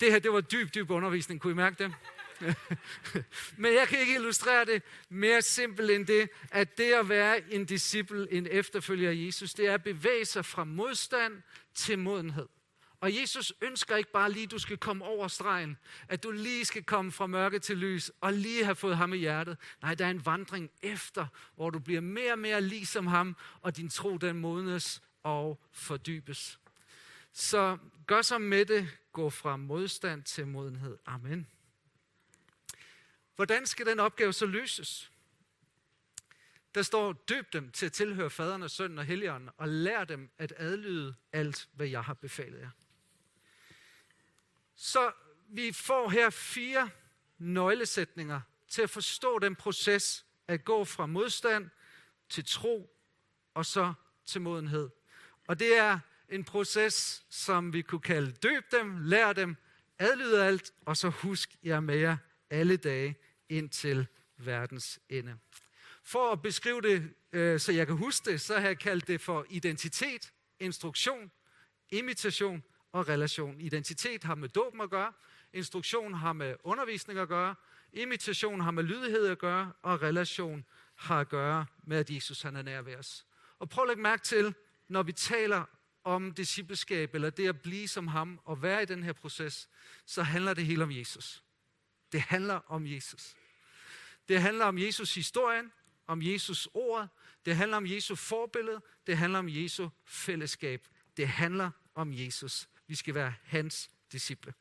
Det 0.00 0.12
her, 0.12 0.18
det 0.18 0.32
var 0.32 0.40
dyb, 0.40 0.74
dyb 0.74 0.90
undervisning. 0.90 1.40
Kunne 1.40 1.52
I 1.52 1.56
mærke 1.56 1.84
det? 1.84 1.94
Men 3.62 3.74
jeg 3.74 3.88
kan 3.88 4.00
ikke 4.00 4.14
illustrere 4.14 4.64
det 4.64 4.82
mere 5.08 5.42
simpelt 5.42 5.90
end 5.90 6.06
det, 6.06 6.28
at 6.50 6.78
det 6.78 6.92
at 6.92 7.08
være 7.08 7.52
en 7.52 7.64
disciple, 7.64 8.32
en 8.32 8.46
efterfølger 8.50 9.10
af 9.10 9.14
Jesus, 9.16 9.54
det 9.54 9.66
er 9.66 9.74
at 9.74 9.82
bevæge 9.82 10.24
sig 10.24 10.44
fra 10.44 10.64
modstand 10.64 11.42
til 11.74 11.98
modenhed. 11.98 12.46
Og 13.00 13.16
Jesus 13.16 13.52
ønsker 13.60 13.96
ikke 13.96 14.12
bare 14.12 14.32
lige, 14.32 14.44
at 14.44 14.50
du 14.50 14.58
skal 14.58 14.76
komme 14.76 15.04
over 15.04 15.28
stregen, 15.28 15.76
at 16.08 16.22
du 16.22 16.30
lige 16.30 16.64
skal 16.64 16.84
komme 16.84 17.12
fra 17.12 17.26
mørke 17.26 17.58
til 17.58 17.76
lys, 17.76 18.10
og 18.20 18.32
lige 18.32 18.64
have 18.64 18.74
fået 18.74 18.96
ham 18.96 19.12
i 19.12 19.16
hjertet. 19.16 19.56
Nej, 19.82 19.94
der 19.94 20.06
er 20.06 20.10
en 20.10 20.26
vandring 20.26 20.70
efter, 20.82 21.26
hvor 21.56 21.70
du 21.70 21.78
bliver 21.78 22.00
mere 22.00 22.32
og 22.32 22.38
mere 22.38 22.60
ligesom 22.60 23.06
ham, 23.06 23.36
og 23.60 23.76
din 23.76 23.88
tro 23.88 24.16
den 24.16 24.36
modnes 24.36 25.02
og 25.22 25.60
fordybes. 25.72 26.58
Så 27.32 27.78
gør 28.06 28.22
som 28.22 28.40
med 28.40 28.64
det, 28.64 28.88
gå 29.12 29.30
fra 29.30 29.56
modstand 29.56 30.22
til 30.22 30.46
modenhed. 30.46 30.98
Amen. 31.06 31.46
Hvordan 33.40 33.66
skal 33.66 33.86
den 33.86 34.00
opgave 34.00 34.32
så 34.32 34.46
løses? 34.46 35.10
Der 36.74 36.82
står, 36.82 37.12
døb 37.12 37.52
dem 37.52 37.70
til 37.70 37.86
at 37.86 37.92
tilhøre 37.92 38.30
faderen 38.30 38.62
og 38.62 38.70
sønnen 38.70 38.98
og 38.98 39.04
helligånden, 39.04 39.50
og 39.56 39.68
lær 39.68 40.04
dem 40.04 40.30
at 40.38 40.52
adlyde 40.56 41.14
alt, 41.32 41.68
hvad 41.72 41.86
jeg 41.86 42.04
har 42.04 42.14
befalet 42.14 42.60
jer. 42.60 42.70
Så 44.74 45.12
vi 45.48 45.72
får 45.72 46.08
her 46.08 46.30
fire 46.30 46.90
nøglesætninger 47.38 48.40
til 48.68 48.82
at 48.82 48.90
forstå 48.90 49.38
den 49.38 49.56
proces 49.56 50.26
at 50.48 50.64
gå 50.64 50.84
fra 50.84 51.06
modstand 51.06 51.70
til 52.28 52.44
tro 52.44 52.96
og 53.54 53.66
så 53.66 53.94
til 54.26 54.40
modenhed. 54.40 54.90
Og 55.46 55.58
det 55.58 55.76
er 55.76 55.98
en 56.28 56.44
proces, 56.44 57.24
som 57.30 57.72
vi 57.72 57.82
kunne 57.82 58.00
kalde 58.00 58.32
døb 58.32 58.72
dem, 58.72 58.98
lær 58.98 59.32
dem, 59.32 59.56
adlyde 59.98 60.44
alt, 60.44 60.72
og 60.84 60.96
så 60.96 61.08
husk 61.08 61.56
jer 61.62 61.80
med 61.80 61.96
jer 61.96 62.16
alle 62.50 62.76
dage 62.76 63.16
indtil 63.50 64.06
verdens 64.36 65.00
ende. 65.08 65.38
For 66.02 66.32
at 66.32 66.42
beskrive 66.42 66.82
det, 66.82 67.14
øh, 67.32 67.60
så 67.60 67.72
jeg 67.72 67.86
kan 67.86 67.96
huske 67.96 68.30
det, 68.30 68.40
så 68.40 68.58
har 68.58 68.66
jeg 68.66 68.78
kaldt 68.78 69.06
det 69.06 69.20
for 69.20 69.46
identitet, 69.48 70.32
instruktion, 70.60 71.30
imitation 71.90 72.62
og 72.92 73.08
relation. 73.08 73.60
Identitet 73.60 74.24
har 74.24 74.34
med 74.34 74.48
dåben 74.48 74.80
at 74.80 74.90
gøre, 74.90 75.12
instruktion 75.52 76.14
har 76.14 76.32
med 76.32 76.56
undervisning 76.64 77.18
at 77.18 77.28
gøre, 77.28 77.54
imitation 77.92 78.60
har 78.60 78.70
med 78.70 78.82
lydighed 78.82 79.26
at 79.26 79.38
gøre, 79.38 79.72
og 79.82 80.02
relation 80.02 80.64
har 80.94 81.20
at 81.20 81.28
gøre 81.28 81.66
med, 81.84 81.96
at 81.96 82.10
Jesus 82.10 82.42
han 82.42 82.56
er 82.56 82.62
nær 82.62 82.82
ved 82.82 82.96
os. 82.96 83.26
Og 83.58 83.68
prøv 83.68 83.84
at 83.84 83.88
lægge 83.88 84.02
mærke 84.02 84.22
til, 84.22 84.54
når 84.88 85.02
vi 85.02 85.12
taler 85.12 85.64
om 86.04 86.32
discipleskab, 86.32 87.14
eller 87.14 87.30
det 87.30 87.48
at 87.48 87.60
blive 87.60 87.88
som 87.88 88.06
ham 88.06 88.40
og 88.44 88.62
være 88.62 88.82
i 88.82 88.86
den 88.86 89.02
her 89.02 89.12
proces, 89.12 89.68
så 90.06 90.22
handler 90.22 90.54
det 90.54 90.66
hele 90.66 90.82
om 90.82 90.92
Jesus. 90.92 91.42
Det 92.12 92.20
handler 92.20 92.60
om 92.66 92.86
Jesus. 92.86 93.36
Det 94.30 94.42
handler 94.42 94.64
om 94.64 94.78
Jesus 94.78 95.14
historien, 95.14 95.72
om 96.06 96.22
Jesus 96.22 96.68
ord, 96.74 97.08
det 97.44 97.56
handler 97.56 97.76
om 97.76 97.86
Jesu 97.86 98.14
forbillede, 98.14 98.82
det 99.06 99.16
handler 99.16 99.38
om 99.38 99.48
Jesu 99.48 99.88
fællesskab. 100.04 100.86
Det 101.16 101.28
handler 101.28 101.70
om 101.94 102.12
Jesus. 102.12 102.68
Vi 102.86 102.94
skal 102.94 103.14
være 103.14 103.34
hans 103.44 103.90
disciple. 104.12 104.54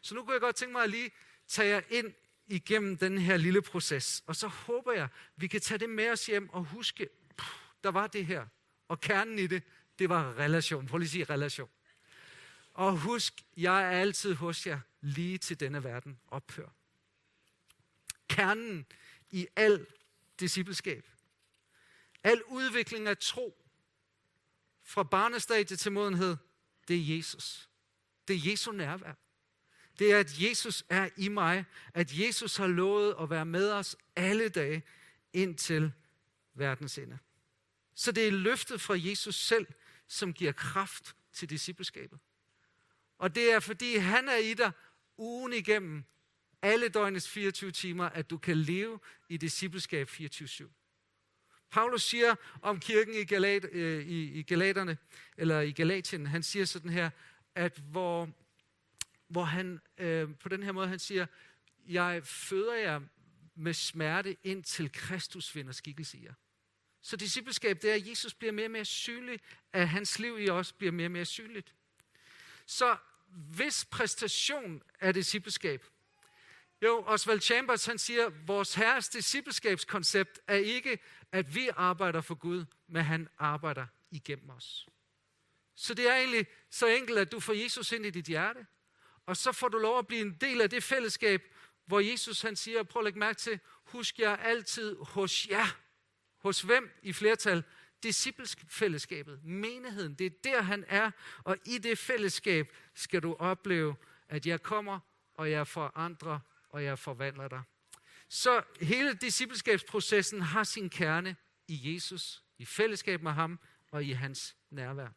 Så 0.00 0.14
nu 0.14 0.24
kunne 0.24 0.32
jeg 0.32 0.40
godt 0.40 0.56
tænke 0.56 0.72
mig 0.72 0.82
at 0.82 0.90
lige 0.90 1.10
tage 1.48 1.68
jer 1.68 1.80
ind 1.90 2.12
igennem 2.46 2.96
den 2.96 3.18
her 3.18 3.36
lille 3.36 3.62
proces. 3.62 4.22
Og 4.26 4.36
så 4.36 4.46
håber 4.46 4.92
jeg, 4.92 5.08
vi 5.36 5.46
kan 5.46 5.60
tage 5.60 5.78
det 5.78 5.90
med 5.90 6.10
os 6.10 6.26
hjem 6.26 6.48
og 6.48 6.64
huske, 6.64 7.08
pff, 7.38 7.54
der 7.84 7.90
var 7.90 8.06
det 8.06 8.26
her. 8.26 8.46
Og 8.88 9.00
kernen 9.00 9.38
i 9.38 9.46
det, 9.46 9.62
det 9.98 10.08
var 10.08 10.38
relation. 10.38 10.86
Prøv 10.86 10.98
lige 10.98 11.06
at 11.06 11.10
sige 11.10 11.24
relation. 11.24 11.70
Og 12.74 12.98
husk, 12.98 13.34
jeg 13.56 13.82
er 13.82 13.90
altid 13.90 14.34
hos 14.34 14.66
jer, 14.66 14.80
lige 15.00 15.38
til 15.38 15.60
denne 15.60 15.84
verden 15.84 16.20
ophør. 16.28 16.68
Kernen 18.30 18.86
i 19.30 19.46
al 19.56 19.86
discipleskab, 20.40 21.06
al 22.24 22.42
udvikling 22.42 23.08
af 23.08 23.18
tro, 23.18 23.64
fra 24.82 25.02
barnestadie 25.02 25.76
til 25.76 25.92
modenhed, 25.92 26.36
det 26.88 26.96
er 26.96 27.16
Jesus. 27.16 27.68
Det 28.28 28.36
er 28.36 28.50
Jesu 28.50 28.72
nærvær. 28.72 29.14
Det 29.98 30.12
er, 30.12 30.20
at 30.20 30.40
Jesus 30.40 30.84
er 30.88 31.08
i 31.16 31.28
mig, 31.28 31.64
at 31.94 32.18
Jesus 32.18 32.56
har 32.56 32.66
lovet 32.66 33.16
at 33.20 33.30
være 33.30 33.46
med 33.46 33.72
os 33.72 33.96
alle 34.16 34.48
dage 34.48 34.82
indtil 35.32 35.92
verdens 36.54 36.98
ende. 36.98 37.18
Så 37.94 38.12
det 38.12 38.26
er 38.26 38.32
løftet 38.32 38.80
fra 38.80 38.94
Jesus 38.98 39.36
selv, 39.36 39.66
som 40.08 40.32
giver 40.32 40.52
kraft 40.52 41.16
til 41.32 41.50
discipleskabet. 41.50 42.18
Og 43.18 43.34
det 43.34 43.52
er, 43.52 43.60
fordi 43.60 43.96
han 43.96 44.28
er 44.28 44.36
i 44.36 44.54
dig 44.54 44.72
ugen 45.16 45.52
igennem, 45.52 46.04
alle 46.62 46.88
døgnets 46.88 47.28
24 47.28 47.70
timer, 47.70 48.04
at 48.04 48.30
du 48.30 48.38
kan 48.38 48.56
leve 48.56 49.00
i 49.28 49.36
discipleskab 49.36 50.08
24-7. 50.08 50.64
Paulus 51.70 52.02
siger 52.02 52.34
om 52.62 52.80
kirken 52.80 53.14
i, 53.14 53.24
Galat, 53.24 53.64
øh, 53.72 54.06
i, 54.06 54.32
i 54.32 54.42
Galaterne, 54.42 54.98
eller 55.36 55.60
i 55.60 55.72
Galatien, 55.72 56.26
han 56.26 56.42
siger 56.42 56.64
sådan 56.64 56.90
her, 56.90 57.10
at 57.54 57.78
hvor, 57.78 58.28
hvor 59.28 59.44
han 59.44 59.80
øh, 59.98 60.28
på 60.40 60.48
den 60.48 60.62
her 60.62 60.72
måde, 60.72 60.88
han 60.88 60.98
siger, 60.98 61.26
jeg 61.86 62.20
føder 62.24 62.74
jer 62.74 63.00
med 63.54 63.74
smerte 63.74 64.36
indtil 64.44 64.92
Kristus 64.92 65.54
vinder 65.54 65.72
skikkelse 65.72 66.18
i 66.18 66.24
jer. 66.24 66.34
Så 67.02 67.16
discipleskab, 67.16 67.82
det 67.82 67.90
er, 67.90 67.94
at 67.94 68.08
Jesus 68.08 68.34
bliver 68.34 68.52
mere 68.52 68.66
og 68.66 68.70
mere 68.70 68.84
synlig, 68.84 69.40
at 69.72 69.88
hans 69.88 70.18
liv 70.18 70.38
i 70.40 70.48
os 70.48 70.72
bliver 70.72 70.92
mere 70.92 71.06
og 71.06 71.10
mere 71.10 71.24
synligt. 71.24 71.74
Så 72.66 72.96
hvis 73.28 73.84
præstation 73.84 74.82
er 75.00 75.12
discipleskab, 75.12 75.84
jo, 76.82 77.04
Oswald 77.06 77.40
Chambers 77.40 77.86
han 77.86 77.98
siger, 77.98 78.30
vores 78.46 78.74
herres 78.74 79.08
discipleskabskoncept 79.08 80.40
er 80.46 80.56
ikke, 80.56 80.98
at 81.32 81.54
vi 81.54 81.68
arbejder 81.76 82.20
for 82.20 82.34
Gud, 82.34 82.64
men 82.88 83.04
han 83.04 83.28
arbejder 83.38 83.86
igennem 84.10 84.50
os. 84.50 84.86
Så 85.74 85.94
det 85.94 86.08
er 86.08 86.16
egentlig 86.16 86.46
så 86.70 86.86
enkelt, 86.86 87.18
at 87.18 87.32
du 87.32 87.40
får 87.40 87.52
Jesus 87.52 87.92
ind 87.92 88.06
i 88.06 88.10
dit 88.10 88.26
hjerte, 88.26 88.66
og 89.26 89.36
så 89.36 89.52
får 89.52 89.68
du 89.68 89.78
lov 89.78 89.98
at 89.98 90.06
blive 90.06 90.20
en 90.20 90.36
del 90.40 90.60
af 90.60 90.70
det 90.70 90.82
fællesskab, 90.82 91.42
hvor 91.86 92.00
Jesus 92.00 92.42
han 92.42 92.56
siger, 92.56 92.82
prøv 92.82 93.00
at 93.00 93.04
lægge 93.04 93.18
mærke 93.18 93.38
til, 93.38 93.60
husk 93.84 94.18
jer 94.18 94.36
altid 94.36 94.96
hos 94.96 95.48
jer. 95.48 95.76
Hos 96.38 96.60
hvem 96.62 96.90
i 97.02 97.12
flertal? 97.12 97.64
Disciplesfællesskabet, 98.02 99.44
menigheden, 99.44 100.14
det 100.14 100.26
er 100.26 100.30
der 100.44 100.62
han 100.62 100.84
er, 100.88 101.10
og 101.44 101.56
i 101.64 101.78
det 101.78 101.98
fællesskab 101.98 102.76
skal 102.94 103.22
du 103.22 103.36
opleve, 103.38 103.96
at 104.28 104.46
jeg 104.46 104.62
kommer, 104.62 105.00
og 105.34 105.50
jeg 105.50 105.66
forandrer, 105.66 106.38
og 106.70 106.84
jeg 106.84 106.98
forvandler 106.98 107.48
dig. 107.48 107.62
Så 108.28 108.62
hele 108.80 109.14
discipleskabsprocessen 109.14 110.40
har 110.42 110.64
sin 110.64 110.90
kerne 110.90 111.36
i 111.68 111.94
Jesus, 111.94 112.42
i 112.58 112.64
fællesskab 112.64 113.22
med 113.22 113.32
ham 113.32 113.58
og 113.90 114.04
i 114.04 114.12
hans 114.12 114.56
nærvær. 114.70 115.08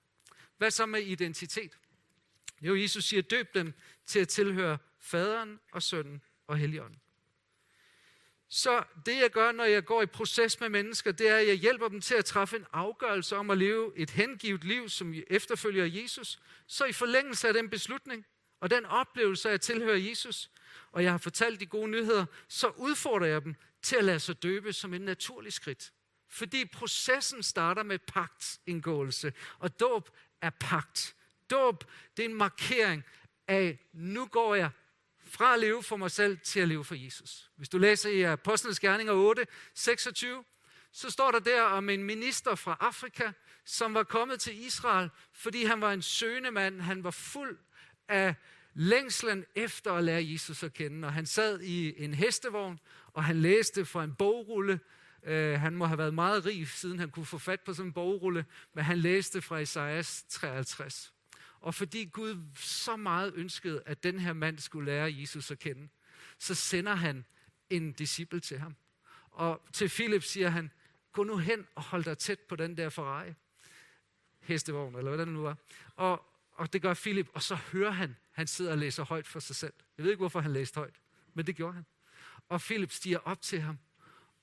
Hvad 0.57 0.71
så 0.71 0.85
med 0.85 1.01
identitet? 1.01 1.77
Jo, 2.61 2.75
Jesus 2.75 3.05
siger, 3.05 3.21
døb 3.21 3.53
dem 3.53 3.73
til 4.05 4.19
at 4.19 4.27
tilhøre 4.27 4.77
faderen 4.99 5.59
og 5.71 5.83
sønnen 5.83 6.21
og 6.47 6.57
helligånden. 6.57 6.99
Så 8.49 8.83
det 9.05 9.17
jeg 9.17 9.29
gør, 9.29 9.51
når 9.51 9.63
jeg 9.63 9.85
går 9.85 10.01
i 10.01 10.05
proces 10.05 10.59
med 10.59 10.69
mennesker, 10.69 11.11
det 11.11 11.27
er, 11.27 11.37
at 11.37 11.47
jeg 11.47 11.55
hjælper 11.55 11.87
dem 11.87 12.01
til 12.01 12.15
at 12.15 12.25
træffe 12.25 12.55
en 12.55 12.65
afgørelse 12.73 13.35
om 13.35 13.49
at 13.49 13.57
leve 13.57 13.97
et 13.97 14.09
hengivet 14.09 14.63
liv, 14.63 14.89
som 14.89 15.13
efterfølger 15.27 15.85
Jesus. 15.85 16.39
Så 16.67 16.85
i 16.85 16.93
forlængelse 16.93 17.47
af 17.47 17.53
den 17.53 17.69
beslutning 17.69 18.25
og 18.63 18.69
den 18.69 18.85
oplevelse 18.85 19.49
af 19.49 19.53
at 19.53 19.61
tilhøre 19.61 20.03
Jesus, 20.03 20.51
og 20.91 21.03
jeg 21.03 21.11
har 21.11 21.17
fortalt 21.17 21.59
de 21.59 21.65
gode 21.65 21.87
nyheder, 21.87 22.25
så 22.47 22.67
udfordrer 22.67 23.27
jeg 23.27 23.43
dem 23.43 23.55
til 23.81 23.95
at 23.95 24.03
lade 24.03 24.19
sig 24.19 24.43
døbe 24.43 24.73
som 24.73 24.93
en 24.93 25.01
naturlig 25.01 25.53
skridt. 25.53 25.93
Fordi 26.29 26.65
processen 26.65 27.43
starter 27.43 27.83
med 27.83 27.99
pagtindgåelse, 27.99 29.33
og 29.59 29.79
dåb 29.79 30.09
er 30.41 30.49
pagt. 30.49 31.15
Dåb, 31.49 31.83
det 32.17 32.25
er 32.25 32.29
en 32.29 32.35
markering 32.35 33.03
af, 33.47 33.79
nu 33.93 34.25
går 34.25 34.55
jeg 34.55 34.69
fra 35.23 35.53
at 35.53 35.59
leve 35.59 35.83
for 35.83 35.97
mig 35.97 36.11
selv 36.11 36.37
til 36.43 36.59
at 36.59 36.67
leve 36.67 36.85
for 36.85 36.95
Jesus. 36.95 37.51
Hvis 37.55 37.69
du 37.69 37.77
læser 37.77 38.09
i 38.09 38.21
Apostlenes 38.21 38.79
Gerninger 38.79 39.13
8, 39.13 39.45
26, 39.73 40.43
så 40.91 41.09
står 41.09 41.31
der 41.31 41.39
der 41.39 41.61
om 41.61 41.89
en 41.89 42.03
minister 42.03 42.55
fra 42.55 42.77
Afrika, 42.79 43.31
som 43.65 43.93
var 43.93 44.03
kommet 44.03 44.39
til 44.39 44.65
Israel, 44.65 45.09
fordi 45.33 45.63
han 45.63 45.81
var 45.81 45.93
en 45.93 46.01
søgende 46.01 46.51
mand. 46.51 46.81
Han 46.81 47.03
var 47.03 47.11
fuld 47.11 47.57
af 48.07 48.35
længslen 48.73 49.45
efter 49.55 49.93
at 49.93 50.03
lære 50.03 50.31
Jesus 50.31 50.63
at 50.63 50.73
kende. 50.73 51.07
Og 51.07 51.13
han 51.13 51.25
sad 51.25 51.61
i 51.61 52.03
en 52.03 52.13
hestevogn, 52.13 52.79
og 53.07 53.23
han 53.23 53.35
læste 53.35 53.85
fra 53.85 54.03
en 54.03 54.15
bogrulle. 54.15 54.79
Uh, 55.27 55.31
han 55.33 55.75
må 55.75 55.85
have 55.85 55.97
været 55.97 56.13
meget 56.13 56.45
rig, 56.45 56.67
siden 56.67 56.99
han 56.99 57.09
kunne 57.09 57.25
få 57.25 57.37
fat 57.37 57.61
på 57.61 57.73
sådan 57.73 57.89
en 57.89 57.93
bogrulle, 57.93 58.45
men 58.73 58.83
han 58.83 58.97
læste 58.97 59.41
fra 59.41 59.57
Isaias 59.57 60.25
53. 60.29 61.13
Og 61.59 61.75
fordi 61.75 62.05
Gud 62.05 62.37
så 62.55 62.95
meget 62.95 63.33
ønskede, 63.35 63.83
at 63.85 64.03
den 64.03 64.19
her 64.19 64.33
mand 64.33 64.59
skulle 64.59 64.91
lære 64.91 65.15
Jesus 65.19 65.51
at 65.51 65.59
kende, 65.59 65.89
så 66.39 66.55
sender 66.55 66.95
han 66.95 67.25
en 67.69 67.91
disciple 67.91 68.39
til 68.39 68.59
ham. 68.59 68.75
Og 69.31 69.61
til 69.73 69.89
Philip 69.89 70.23
siger 70.23 70.49
han, 70.49 70.71
gå 71.11 71.23
nu 71.23 71.37
hen 71.37 71.67
og 71.75 71.83
hold 71.83 72.03
dig 72.03 72.17
tæt 72.17 72.39
på 72.39 72.55
den 72.55 72.77
der 72.77 72.89
Ferrari. 72.89 73.33
Hestevogn, 74.39 74.95
eller 74.95 75.09
hvad 75.15 75.25
det 75.25 75.33
nu 75.33 75.41
var. 75.41 75.57
Og, 75.95 76.25
og 76.53 76.73
det 76.73 76.81
gør 76.81 76.93
Philip, 76.93 77.29
og 77.33 77.43
så 77.43 77.55
hører 77.55 77.91
han, 77.91 78.15
han 78.31 78.47
sidder 78.47 78.71
og 78.71 78.77
læser 78.77 79.03
højt 79.03 79.27
for 79.27 79.39
sig 79.39 79.55
selv. 79.55 79.73
Jeg 79.97 80.03
ved 80.03 80.11
ikke, 80.11 80.21
hvorfor 80.21 80.39
han 80.39 80.53
læste 80.53 80.75
højt, 80.75 81.01
men 81.33 81.47
det 81.47 81.55
gjorde 81.55 81.73
han. 81.73 81.85
Og 82.49 82.61
Philip 82.61 82.91
stiger 82.91 83.19
op 83.19 83.41
til 83.41 83.61
ham, 83.61 83.77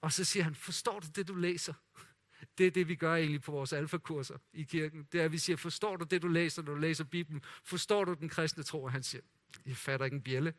og 0.01 0.13
så 0.13 0.25
siger 0.25 0.45
han, 0.45 0.55
forstår 0.55 1.01
du 1.01 1.07
det, 1.15 1.29
du 1.29 1.35
læser? 1.35 1.75
Det 2.59 2.67
er 2.67 2.71
det, 2.71 2.89
vi 2.89 2.95
gør 2.95 3.15
egentlig 3.15 3.43
på 3.43 3.53
vores 3.53 3.73
alfakurser 3.73 4.39
i 4.53 4.63
kirken. 4.63 5.09
Det 5.13 5.21
er, 5.21 5.25
at 5.25 5.33
vi 5.33 5.39
siger, 5.39 5.57
forstår 5.57 5.97
du 5.97 6.05
det, 6.05 6.23
du 6.23 6.29
læser, 6.29 6.63
når 6.63 6.75
du 6.75 6.81
læser 6.81 7.05
Bibelen? 7.05 7.43
Forstår 7.65 8.05
du 8.05 8.15
den 8.15 8.29
kristne 8.29 8.63
tro? 8.63 8.83
Og 8.83 8.93
han 8.93 9.03
siger, 9.03 9.23
jeg 9.67 9.77
fatter 9.77 10.05
ikke 10.05 10.15
en 10.15 10.23
bjælle. 10.23 10.55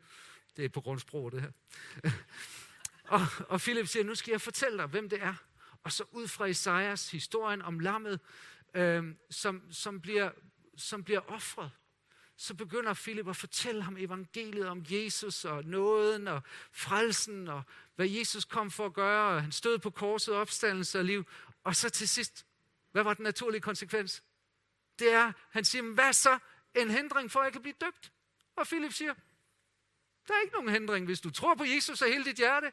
Det 0.56 0.64
er 0.64 0.68
på 0.68 0.80
grundsprog, 0.80 1.32
det 1.32 1.40
her. 1.40 1.50
og, 3.16 3.20
og 3.48 3.60
Philip 3.60 3.86
siger, 3.86 4.04
nu 4.04 4.14
skal 4.14 4.30
jeg 4.30 4.40
fortælle 4.40 4.78
dig, 4.78 4.86
hvem 4.86 5.08
det 5.08 5.22
er. 5.22 5.34
Og 5.82 5.92
så 5.92 6.04
ud 6.12 6.28
fra 6.28 6.44
Isaias 6.44 7.10
historien 7.10 7.62
om 7.62 7.78
lammet, 7.78 8.20
øh, 8.74 9.14
som, 9.30 9.72
som, 9.72 10.00
bliver, 10.00 10.30
som 10.76 11.04
bliver 11.04 11.20
offret 11.20 11.70
så 12.36 12.54
begynder 12.54 12.94
Philip 12.94 13.28
at 13.28 13.36
fortælle 13.36 13.82
ham 13.82 13.96
evangeliet 13.96 14.68
om 14.68 14.84
Jesus 14.90 15.44
og 15.44 15.64
nåden 15.64 16.28
og 16.28 16.42
frelsen 16.72 17.48
og 17.48 17.62
hvad 17.94 18.08
Jesus 18.08 18.44
kom 18.44 18.70
for 18.70 18.86
at 18.86 18.92
gøre. 18.92 19.34
Og 19.34 19.42
han 19.42 19.52
stod 19.52 19.78
på 19.78 19.90
korset, 19.90 20.34
opstandelse 20.34 20.98
og 20.98 21.04
liv. 21.04 21.24
Og 21.64 21.76
så 21.76 21.90
til 21.90 22.08
sidst, 22.08 22.46
hvad 22.92 23.02
var 23.02 23.14
den 23.14 23.22
naturlige 23.22 23.60
konsekvens? 23.60 24.22
Det 24.98 25.12
er, 25.12 25.32
han 25.50 25.64
siger, 25.64 25.82
hvad 25.82 26.12
så 26.12 26.38
en 26.74 26.90
hindring 26.90 27.30
for, 27.30 27.40
at 27.40 27.44
jeg 27.44 27.52
kan 27.52 27.62
blive 27.62 27.74
døbt? 27.80 28.12
Og 28.56 28.66
Philip 28.66 28.92
siger, 28.92 29.14
der 30.28 30.34
er 30.34 30.40
ikke 30.42 30.54
nogen 30.54 30.68
hindring, 30.68 31.06
hvis 31.06 31.20
du 31.20 31.30
tror 31.30 31.54
på 31.54 31.64
Jesus 31.64 32.02
af 32.02 32.08
hele 32.08 32.24
dit 32.24 32.36
hjerte. 32.36 32.72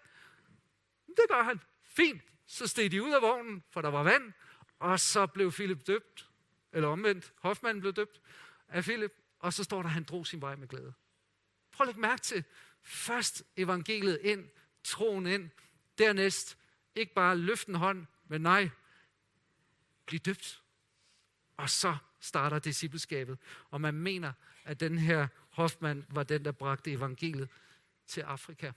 Det 1.08 1.26
gør 1.30 1.44
han. 1.44 1.62
Fint. 1.84 2.22
Så 2.48 2.68
steg 2.68 2.92
de 2.92 3.04
ud 3.04 3.12
af 3.12 3.22
vognen, 3.22 3.64
for 3.70 3.82
der 3.82 3.90
var 3.90 4.04
vand, 4.04 4.34
og 4.80 5.00
så 5.00 5.28
blev 5.28 5.52
Philip 5.52 5.88
døbt. 5.88 6.29
Eller 6.74 6.88
omvendt, 6.88 7.34
hofmanden 7.38 7.82
blev 7.82 7.94
døbt 7.94 8.22
af 8.68 8.84
Philip. 8.84 9.12
Og 9.40 9.54
så 9.54 9.64
står 9.64 9.82
der, 9.82 9.90
at 9.90 9.94
han 9.94 10.04
drog 10.04 10.28
sin 10.28 10.42
vej 10.42 10.56
med 10.56 10.68
glæde. 10.68 10.94
Prøv 11.72 11.84
at 11.84 11.88
lægge 11.88 12.02
mærke 12.02 12.22
til, 12.22 12.44
først 12.82 13.44
evangeliet 13.58 14.20
ind, 14.22 14.50
troen 14.84 15.28
ind, 15.28 15.50
dernæst 15.98 16.58
ikke 16.96 17.14
bare 17.14 17.38
løfte 17.38 17.70
en 17.70 17.76
hånd, 17.76 18.06
men 18.28 18.42
nej, 18.42 18.70
bliv 20.06 20.20
døbt. 20.20 20.62
Og 21.58 21.70
så 21.70 21.98
starter 22.20 22.60
discipleskabet. 22.60 23.38
Og 23.70 23.82
man 23.82 23.94
mener, 23.94 24.34
at 24.64 24.80
den 24.80 24.98
her 24.98 25.28
hofmand 25.50 26.04
var 26.10 26.24
den, 26.24 26.46
der 26.46 26.52
bragte 26.52 26.92
evangeliet 26.92 27.50
til 28.08 28.22
Afrika. 28.22 28.72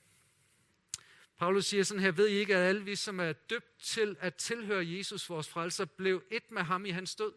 Paulus 1.37 1.67
siger 1.67 1.83
sådan 1.83 2.03
her, 2.03 2.13
ved 2.13 2.29
I 2.29 2.33
ikke, 2.33 2.57
at 2.57 2.69
alle 2.69 2.85
vi, 2.85 2.97
som 2.97 3.21
er 3.21 3.33
døbt 3.33 3.79
til 3.79 4.17
at 4.21 4.35
tilhøre 4.35 4.87
Jesus, 4.87 5.31
vores 5.31 5.49
frelser, 5.49 5.85
blev 5.85 6.25
et 6.31 6.51
med 6.51 6.63
ham 6.63 6.87
i 6.87 6.91
hans 6.91 7.15
død? 7.15 7.33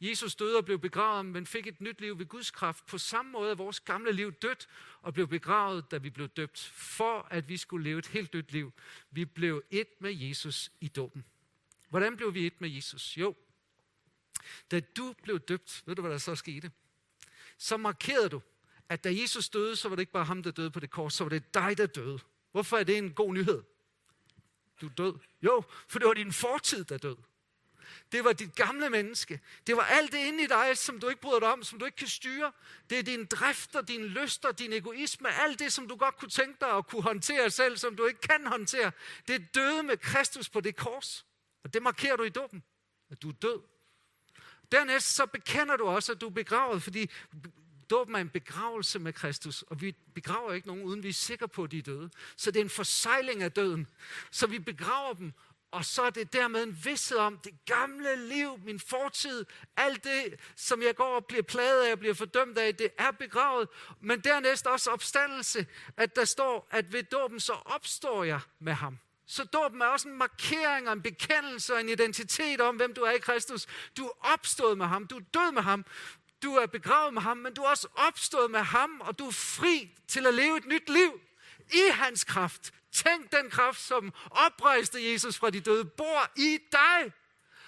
Jesus 0.00 0.34
døde 0.34 0.56
og 0.56 0.64
blev 0.64 0.78
begravet, 0.78 1.26
men 1.26 1.46
fik 1.46 1.66
et 1.66 1.80
nyt 1.80 2.00
liv 2.00 2.18
ved 2.18 2.26
Guds 2.26 2.50
kraft. 2.50 2.86
På 2.86 2.98
samme 2.98 3.32
måde 3.32 3.50
er 3.50 3.54
vores 3.54 3.80
gamle 3.80 4.12
liv 4.12 4.32
dødt 4.32 4.68
og 5.02 5.14
blev 5.14 5.28
begravet, 5.28 5.90
da 5.90 5.96
vi 5.96 6.10
blev 6.10 6.28
døbt, 6.28 6.72
for 6.74 7.26
at 7.30 7.48
vi 7.48 7.56
skulle 7.56 7.84
leve 7.84 7.98
et 7.98 8.06
helt 8.06 8.32
dødt 8.32 8.52
liv. 8.52 8.72
Vi 9.10 9.24
blev 9.24 9.62
et 9.70 9.88
med 10.00 10.12
Jesus 10.12 10.72
i 10.80 10.88
dåben. 10.88 11.24
Hvordan 11.88 12.16
blev 12.16 12.34
vi 12.34 12.46
et 12.46 12.60
med 12.60 12.68
Jesus? 12.68 13.16
Jo, 13.16 13.36
da 14.70 14.80
du 14.80 15.14
blev 15.22 15.40
døbt, 15.40 15.82
ved 15.86 15.96
du 15.96 16.02
hvad 16.02 16.10
der 16.10 16.18
så 16.18 16.34
skete? 16.34 16.70
Så 17.58 17.76
markerede 17.76 18.28
du, 18.28 18.40
at 18.88 19.04
da 19.04 19.14
Jesus 19.20 19.48
døde, 19.48 19.76
så 19.76 19.88
var 19.88 19.96
det 19.96 20.00
ikke 20.00 20.12
bare 20.12 20.24
ham, 20.24 20.42
der 20.42 20.50
døde 20.50 20.70
på 20.70 20.80
det 20.80 20.90
kors, 20.90 21.14
så 21.14 21.24
var 21.24 21.28
det 21.28 21.54
dig, 21.54 21.78
der 21.78 21.86
døde. 21.86 22.18
Hvorfor 22.52 22.76
er 22.76 22.84
det 22.84 22.98
en 22.98 23.12
god 23.12 23.34
nyhed? 23.34 23.62
Du 24.80 24.86
er 24.86 24.90
død. 24.90 25.14
Jo, 25.42 25.64
for 25.88 25.98
det 25.98 26.08
var 26.08 26.14
din 26.14 26.32
fortid, 26.32 26.84
der 26.84 26.98
døde. 26.98 27.22
Det 28.12 28.24
var 28.24 28.32
dit 28.32 28.54
gamle 28.54 28.90
menneske. 28.90 29.40
Det 29.66 29.76
var 29.76 29.82
alt 29.82 30.12
det 30.12 30.18
inde 30.18 30.44
i 30.44 30.46
dig, 30.46 30.78
som 30.78 31.00
du 31.00 31.08
ikke 31.08 31.20
bryder 31.20 31.40
dig 31.40 31.52
om, 31.52 31.62
som 31.62 31.78
du 31.78 31.84
ikke 31.84 31.96
kan 31.96 32.08
styre. 32.08 32.52
Det 32.90 32.98
er 32.98 33.02
dine 33.02 33.26
drifter, 33.26 33.80
dine 33.80 34.06
lyster, 34.06 34.52
din 34.52 34.72
egoisme, 34.72 35.28
alt 35.34 35.58
det, 35.58 35.72
som 35.72 35.88
du 35.88 35.96
godt 35.96 36.16
kunne 36.16 36.30
tænke 36.30 36.56
dig 36.60 36.70
at 36.70 36.86
kunne 36.86 37.02
håndtere 37.02 37.50
selv, 37.50 37.76
som 37.76 37.96
du 37.96 38.06
ikke 38.06 38.20
kan 38.20 38.46
håndtere. 38.46 38.92
Det 39.28 39.34
er 39.34 39.44
døde 39.54 39.82
med 39.82 39.96
Kristus 39.96 40.48
på 40.48 40.60
det 40.60 40.76
kors. 40.76 41.26
Og 41.64 41.74
det 41.74 41.82
markerer 41.82 42.16
du 42.16 42.22
i 42.22 42.28
dåben, 42.28 42.62
at 43.10 43.22
du 43.22 43.28
er 43.28 43.32
død. 43.32 43.60
Dernæst 44.72 45.14
så 45.14 45.26
bekender 45.26 45.76
du 45.76 45.84
også, 45.84 46.12
at 46.12 46.20
du 46.20 46.26
er 46.26 46.30
begravet, 46.30 46.82
fordi 46.82 47.10
dåben 47.90 48.14
er 48.14 48.18
en 48.18 48.28
begravelse 48.28 48.98
med 48.98 49.12
Kristus, 49.12 49.62
og 49.62 49.80
vi 49.80 49.96
begraver 50.14 50.52
ikke 50.52 50.66
nogen, 50.66 50.82
uden 50.82 51.02
vi 51.02 51.08
er 51.08 51.12
sikre 51.12 51.48
på, 51.48 51.64
at 51.64 51.70
de 51.70 51.78
er 51.78 51.82
døde. 51.82 52.10
Så 52.36 52.50
det 52.50 52.60
er 52.60 52.64
en 52.64 52.70
forsejling 52.70 53.42
af 53.42 53.52
døden. 53.52 53.88
Så 54.30 54.46
vi 54.46 54.58
begraver 54.58 55.14
dem, 55.14 55.32
og 55.70 55.84
så 55.84 56.02
er 56.02 56.10
det 56.10 56.32
dermed 56.32 56.62
en 56.62 56.78
vidsthed 56.84 57.18
om 57.18 57.38
det 57.38 57.64
gamle 57.66 58.28
liv, 58.28 58.58
min 58.64 58.80
fortid, 58.80 59.44
alt 59.76 60.04
det, 60.04 60.40
som 60.56 60.82
jeg 60.82 60.96
går 60.96 61.16
og 61.16 61.26
bliver 61.26 61.42
plaget 61.42 61.84
af 61.84 61.92
og 61.92 61.98
bliver 61.98 62.14
fordømt 62.14 62.58
af, 62.58 62.76
det 62.76 62.90
er 62.98 63.10
begravet. 63.10 63.68
Men 64.00 64.20
dernæst 64.20 64.66
også 64.66 64.90
opstandelse, 64.90 65.66
at 65.96 66.16
der 66.16 66.24
står, 66.24 66.68
at 66.70 66.92
ved 66.92 67.02
dåben 67.02 67.40
så 67.40 67.52
opstår 67.52 68.24
jeg 68.24 68.40
med 68.58 68.72
ham. 68.72 68.98
Så 69.26 69.44
dåben 69.44 69.82
er 69.82 69.86
også 69.86 70.08
en 70.08 70.18
markering 70.18 70.86
og 70.88 70.92
en 70.92 71.02
bekendelse 71.02 71.74
og 71.74 71.80
en 71.80 71.88
identitet 71.88 72.60
om, 72.60 72.76
hvem 72.76 72.94
du 72.94 73.00
er 73.00 73.10
i 73.10 73.18
Kristus. 73.18 73.66
Du 73.96 74.06
er 74.06 74.32
opstået 74.32 74.78
med 74.78 74.86
ham, 74.86 75.06
du 75.06 75.16
er 75.16 75.24
død 75.34 75.52
med 75.52 75.62
ham, 75.62 75.84
du 76.42 76.54
er 76.54 76.66
begravet 76.66 77.14
med 77.14 77.22
ham, 77.22 77.36
men 77.36 77.54
du 77.54 77.62
er 77.62 77.68
også 77.68 77.88
opstået 77.94 78.50
med 78.50 78.60
ham, 78.60 79.00
og 79.00 79.18
du 79.18 79.26
er 79.26 79.32
fri 79.32 79.96
til 80.08 80.26
at 80.26 80.34
leve 80.34 80.56
et 80.56 80.66
nyt 80.66 80.88
liv 80.88 81.20
i 81.72 81.90
hans 81.92 82.24
kraft. 82.24 82.74
Tænk 82.92 83.32
den 83.32 83.50
kraft, 83.50 83.80
som 83.80 84.12
oprejste 84.30 85.12
Jesus 85.12 85.38
fra 85.38 85.50
de 85.50 85.60
døde, 85.60 85.84
bor 85.84 86.30
i 86.36 86.58
dig. 86.72 87.12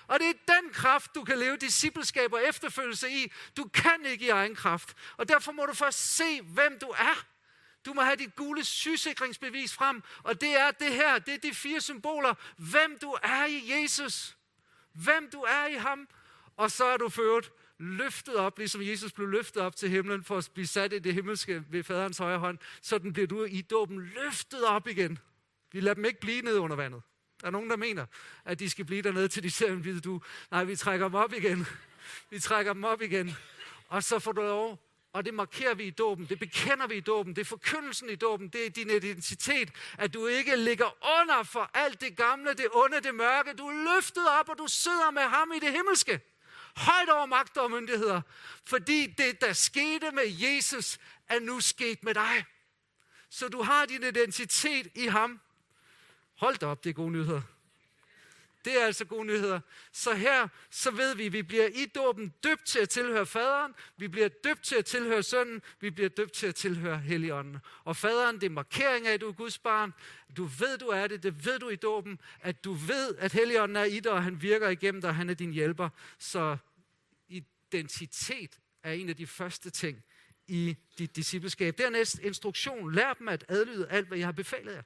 Og 0.06 0.20
det 0.20 0.28
er 0.28 0.54
den 0.60 0.72
kraft, 0.72 1.14
du 1.14 1.24
kan 1.24 1.38
leve 1.38 1.56
discipleskab 1.56 2.32
og 2.32 2.44
efterfølgelse 2.44 3.10
i. 3.10 3.32
Du 3.56 3.64
kan 3.74 4.06
ikke 4.06 4.26
i 4.26 4.28
egen 4.28 4.54
kraft. 4.54 4.96
Og 5.16 5.28
derfor 5.28 5.52
må 5.52 5.66
du 5.66 5.74
først 5.74 6.16
se, 6.16 6.42
hvem 6.42 6.78
du 6.78 6.86
er. 6.86 7.26
Du 7.84 7.92
må 7.92 8.02
have 8.02 8.16
dit 8.16 8.36
gule 8.36 8.64
sygesikringsbevis 8.64 9.74
frem, 9.74 10.02
og 10.22 10.40
det 10.40 10.56
er 10.56 10.70
det 10.70 10.92
her, 10.92 11.18
det 11.18 11.34
er 11.34 11.38
de 11.38 11.54
fire 11.54 11.80
symboler. 11.80 12.34
Hvem 12.56 12.98
du 12.98 13.16
er 13.22 13.44
i 13.44 13.72
Jesus. 13.72 14.36
Hvem 14.92 15.30
du 15.30 15.40
er 15.40 15.66
i 15.66 15.74
ham. 15.74 16.08
Og 16.56 16.70
så 16.70 16.84
er 16.84 16.96
du 16.96 17.08
ført 17.08 17.50
løftet 17.80 18.36
op, 18.36 18.58
ligesom 18.58 18.82
Jesus 18.82 19.12
blev 19.12 19.28
løftet 19.28 19.62
op 19.62 19.76
til 19.76 19.88
himlen 19.88 20.24
for 20.24 20.38
at 20.38 20.50
blive 20.54 20.66
sat 20.66 20.92
i 20.92 20.98
det 20.98 21.14
himmelske 21.14 21.64
ved 21.68 21.84
faderens 21.84 22.18
højre 22.18 22.38
hånd. 22.38 22.58
Sådan 22.82 23.12
bliver 23.12 23.26
du 23.26 23.44
i 23.44 23.60
dåben 23.60 24.00
løftet 24.00 24.64
op 24.64 24.88
igen. 24.88 25.18
Vi 25.72 25.80
lader 25.80 25.94
dem 25.94 26.04
ikke 26.04 26.20
blive 26.20 26.42
nede 26.42 26.60
under 26.60 26.76
vandet. 26.76 27.02
Der 27.40 27.46
er 27.46 27.50
nogen, 27.50 27.70
der 27.70 27.76
mener, 27.76 28.06
at 28.44 28.58
de 28.58 28.70
skal 28.70 28.84
blive 28.84 29.02
dernede, 29.02 29.28
til 29.28 29.42
de 29.42 29.50
ser 29.50 29.72
en 29.72 30.00
du. 30.00 30.20
Nej, 30.50 30.64
vi 30.64 30.76
trækker 30.76 31.06
dem 31.08 31.14
op 31.14 31.32
igen. 31.32 31.66
Vi 32.30 32.40
trækker 32.40 32.72
dem 32.72 32.84
op 32.84 33.02
igen. 33.02 33.36
Og 33.88 34.04
så 34.04 34.18
får 34.18 34.32
du 34.32 34.40
lov 34.40 34.90
og 35.12 35.24
det 35.24 35.34
markerer 35.34 35.74
vi 35.74 35.84
i 35.84 35.90
dåben, 35.90 36.26
det 36.26 36.38
bekender 36.38 36.86
vi 36.86 36.94
i 36.94 37.00
dåben, 37.00 37.36
det 37.36 37.40
er 37.40 37.44
forkyndelsen 37.44 38.10
i 38.10 38.14
dåben, 38.14 38.48
det 38.48 38.66
er 38.66 38.70
din 38.70 38.90
identitet, 38.90 39.70
at 39.98 40.14
du 40.14 40.26
ikke 40.26 40.56
ligger 40.56 41.20
under 41.20 41.42
for 41.42 41.70
alt 41.74 42.00
det 42.00 42.16
gamle, 42.16 42.54
det 42.54 42.66
onde, 42.72 43.00
det 43.00 43.14
mørke. 43.14 43.52
Du 43.52 43.68
er 43.68 43.94
løftet 43.94 44.28
op, 44.40 44.48
og 44.48 44.58
du 44.58 44.66
sidder 44.68 45.10
med 45.10 45.22
ham 45.22 45.52
i 45.52 45.58
det 45.58 45.72
himmelske. 45.72 46.20
Højt 46.76 47.08
over 47.08 47.26
magter 47.26 47.60
og 47.60 47.70
myndigheder. 47.70 48.20
Fordi 48.64 49.06
det, 49.06 49.40
der 49.40 49.52
skete 49.52 50.10
med 50.10 50.26
Jesus, 50.26 50.98
er 51.28 51.38
nu 51.38 51.60
sket 51.60 52.04
med 52.04 52.14
dig. 52.14 52.44
Så 53.30 53.48
du 53.48 53.62
har 53.62 53.86
din 53.86 54.02
identitet 54.02 54.88
i 54.94 55.06
ham. 55.06 55.40
Hold 56.36 56.56
da 56.56 56.66
op, 56.66 56.84
det 56.84 56.90
er 56.90 56.94
gode 56.94 57.10
nyheder. 57.10 57.42
Det 58.64 58.80
er 58.80 58.86
altså 58.86 59.04
gode 59.04 59.24
nyheder. 59.24 59.60
Så 59.92 60.14
her, 60.14 60.48
så 60.70 60.90
ved 60.90 61.14
vi, 61.14 61.26
at 61.26 61.32
vi 61.32 61.42
bliver 61.42 61.66
i 61.66 61.86
dåben 61.86 62.34
døbt 62.44 62.64
til 62.64 62.78
at 62.78 62.88
tilhøre 62.88 63.26
faderen, 63.26 63.74
vi 63.96 64.08
bliver 64.08 64.28
døbt 64.28 64.62
til 64.62 64.76
at 64.76 64.84
tilhøre 64.84 65.22
sønnen, 65.22 65.62
vi 65.80 65.90
bliver 65.90 66.08
døbt 66.08 66.32
til 66.32 66.46
at 66.46 66.54
tilhøre 66.54 66.98
helligånden. 66.98 67.56
Og 67.84 67.96
faderen, 67.96 68.34
det 68.40 68.46
er 68.46 68.50
markering 68.50 69.06
af, 69.06 69.12
at 69.12 69.20
du 69.20 69.28
er 69.28 69.32
Guds 69.32 69.58
barn. 69.58 69.92
Du 70.36 70.44
ved, 70.44 70.78
du 70.78 70.86
er 70.86 71.06
det, 71.06 71.22
det 71.22 71.44
ved 71.44 71.58
du 71.58 71.68
i 71.68 71.76
dåben, 71.76 72.20
at 72.40 72.64
du 72.64 72.72
ved, 72.72 73.14
at 73.18 73.32
helligånden 73.32 73.76
er 73.76 73.84
i 73.84 74.00
dig, 74.00 74.12
og 74.12 74.22
han 74.22 74.42
virker 74.42 74.68
igennem 74.68 75.00
dig, 75.00 75.10
og 75.10 75.16
han 75.16 75.30
er 75.30 75.34
din 75.34 75.52
hjælper. 75.52 75.88
Så 76.18 76.56
identitet 77.28 78.58
er 78.82 78.92
en 78.92 79.08
af 79.08 79.16
de 79.16 79.26
første 79.26 79.70
ting 79.70 80.02
i 80.48 80.76
dit 80.98 81.16
discipleskab. 81.16 81.78
Dernæst 81.78 82.18
instruktion. 82.18 82.94
Lær 82.94 83.14
dem 83.14 83.28
at 83.28 83.44
adlyde 83.48 83.88
alt, 83.88 84.08
hvad 84.08 84.18
jeg 84.18 84.26
har 84.26 84.32
befalet 84.32 84.74
jer. 84.74 84.82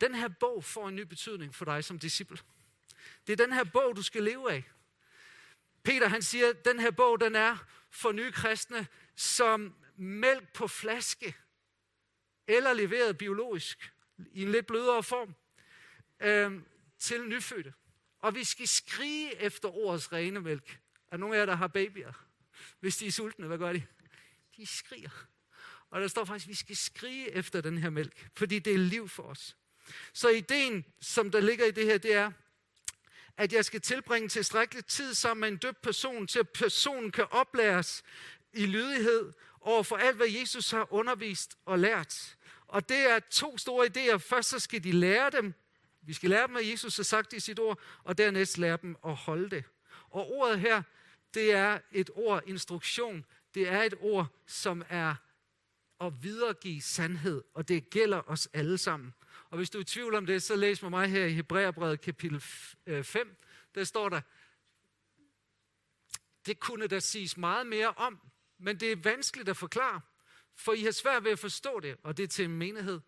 Den 0.00 0.14
her 0.14 0.28
bog 0.28 0.64
får 0.64 0.88
en 0.88 0.96
ny 0.96 1.00
betydning 1.00 1.54
for 1.54 1.64
dig 1.64 1.84
som 1.84 1.98
disciple. 1.98 2.38
Det 3.26 3.32
er 3.32 3.46
den 3.46 3.52
her 3.52 3.64
bog, 3.64 3.96
du 3.96 4.02
skal 4.02 4.22
leve 4.22 4.52
af. 4.52 4.64
Peter 5.82 6.08
han 6.08 6.22
siger, 6.22 6.50
at 6.50 6.64
den 6.64 6.80
her 6.80 6.90
bog 6.90 7.20
den 7.20 7.34
er 7.34 7.56
for 7.90 8.12
nye 8.12 8.32
kristne 8.32 8.86
som 9.16 9.74
mælk 9.96 10.52
på 10.52 10.68
flaske, 10.68 11.36
eller 12.46 12.72
leveret 12.72 13.18
biologisk 13.18 13.92
i 14.32 14.42
en 14.42 14.52
lidt 14.52 14.66
blødere 14.66 15.02
form 15.02 15.34
øh, 16.20 16.62
til 16.98 17.28
nyfødte. 17.28 17.74
Og 18.18 18.34
vi 18.34 18.44
skal 18.44 18.68
skrige 18.68 19.36
efter 19.36 19.68
ordets 19.68 20.12
rene 20.12 20.40
mælk. 20.40 20.80
Er 21.10 21.16
nogle 21.16 21.36
af 21.36 21.40
jer, 21.40 21.46
der 21.46 21.54
har 21.54 21.66
babyer? 21.66 22.12
Hvis 22.80 22.96
de 22.96 23.06
er 23.06 23.10
sultne, 23.10 23.46
hvad 23.46 23.58
gør 23.58 23.72
de? 23.72 23.86
De 24.56 24.66
skriger. 24.66 25.26
Og 25.90 26.00
der 26.00 26.08
står 26.08 26.24
faktisk, 26.24 26.46
at 26.46 26.48
vi 26.48 26.54
skal 26.54 26.76
skrige 26.76 27.30
efter 27.30 27.60
den 27.60 27.78
her 27.78 27.90
mælk, 27.90 28.28
fordi 28.36 28.58
det 28.58 28.74
er 28.74 28.78
liv 28.78 29.08
for 29.08 29.22
os. 29.22 29.56
Så 30.12 30.28
ideen, 30.28 30.84
som 31.00 31.30
der 31.30 31.40
ligger 31.40 31.64
i 31.66 31.70
det 31.70 31.84
her, 31.84 31.98
det 31.98 32.14
er, 32.14 32.32
at 33.36 33.52
jeg 33.52 33.64
skal 33.64 33.80
tilbringe 33.80 34.28
tilstrækkelig 34.28 34.86
tid 34.86 35.14
sammen 35.14 35.40
med 35.40 35.48
en 35.48 35.56
døbt 35.56 35.82
person, 35.82 36.26
til 36.26 36.38
at 36.38 36.48
personen 36.48 37.10
kan 37.10 37.26
oplæres 37.30 38.02
i 38.52 38.66
lydighed 38.66 39.32
over 39.60 39.82
for 39.82 39.96
alt, 39.96 40.16
hvad 40.16 40.28
Jesus 40.28 40.70
har 40.70 40.92
undervist 40.92 41.56
og 41.64 41.78
lært. 41.78 42.36
Og 42.66 42.88
det 42.88 43.10
er 43.10 43.18
to 43.30 43.58
store 43.58 43.86
idéer. 43.86 44.16
Først 44.16 44.48
så 44.48 44.58
skal 44.58 44.84
de 44.84 44.92
lære 44.92 45.30
dem. 45.30 45.54
Vi 46.02 46.12
skal 46.12 46.30
lære 46.30 46.42
dem, 46.42 46.52
hvad 46.52 46.62
Jesus 46.62 46.96
har 46.96 47.04
sagt 47.04 47.32
i 47.32 47.40
sit 47.40 47.58
ord, 47.58 47.78
og 48.04 48.18
dernæst 48.18 48.58
lære 48.58 48.78
dem 48.82 48.96
at 49.06 49.14
holde 49.14 49.50
det. 49.50 49.64
Og 50.10 50.32
ordet 50.32 50.60
her, 50.60 50.82
det 51.34 51.52
er 51.52 51.78
et 51.92 52.10
ord 52.14 52.42
instruktion. 52.46 53.24
Det 53.54 53.68
er 53.68 53.82
et 53.82 53.94
ord, 54.00 54.26
som 54.46 54.84
er 54.88 55.14
at 56.00 56.12
videregive 56.22 56.82
sandhed, 56.82 57.42
og 57.54 57.68
det 57.68 57.90
gælder 57.90 58.30
os 58.30 58.48
alle 58.52 58.78
sammen. 58.78 59.14
Og 59.54 59.58
hvis 59.58 59.70
du 59.70 59.78
er 59.78 59.82
i 59.82 59.84
tvivl 59.84 60.14
om 60.14 60.26
det, 60.26 60.42
så 60.42 60.56
læs 60.56 60.82
med 60.82 60.90
mig 60.90 61.08
her 61.08 61.26
i 61.26 61.32
Hebræerbrevet 61.32 62.00
kapitel 62.00 62.40
5. 62.40 62.78
Øh, 62.86 63.34
der 63.74 63.84
står 63.84 64.08
der, 64.08 64.20
det 66.46 66.60
kunne 66.60 66.86
der 66.86 66.98
siges 66.98 67.36
meget 67.36 67.66
mere 67.66 67.88
om, 67.88 68.20
men 68.58 68.80
det 68.80 68.92
er 68.92 68.96
vanskeligt 68.96 69.48
at 69.48 69.56
forklare, 69.56 70.00
for 70.54 70.72
I 70.72 70.82
har 70.82 70.90
svært 70.90 71.24
ved 71.24 71.30
at 71.30 71.38
forstå 71.38 71.80
det, 71.80 71.96
og 72.02 72.16
det 72.16 72.22
er 72.22 72.26
til 72.26 72.44
en 72.44 72.56
menighed. 72.56 73.00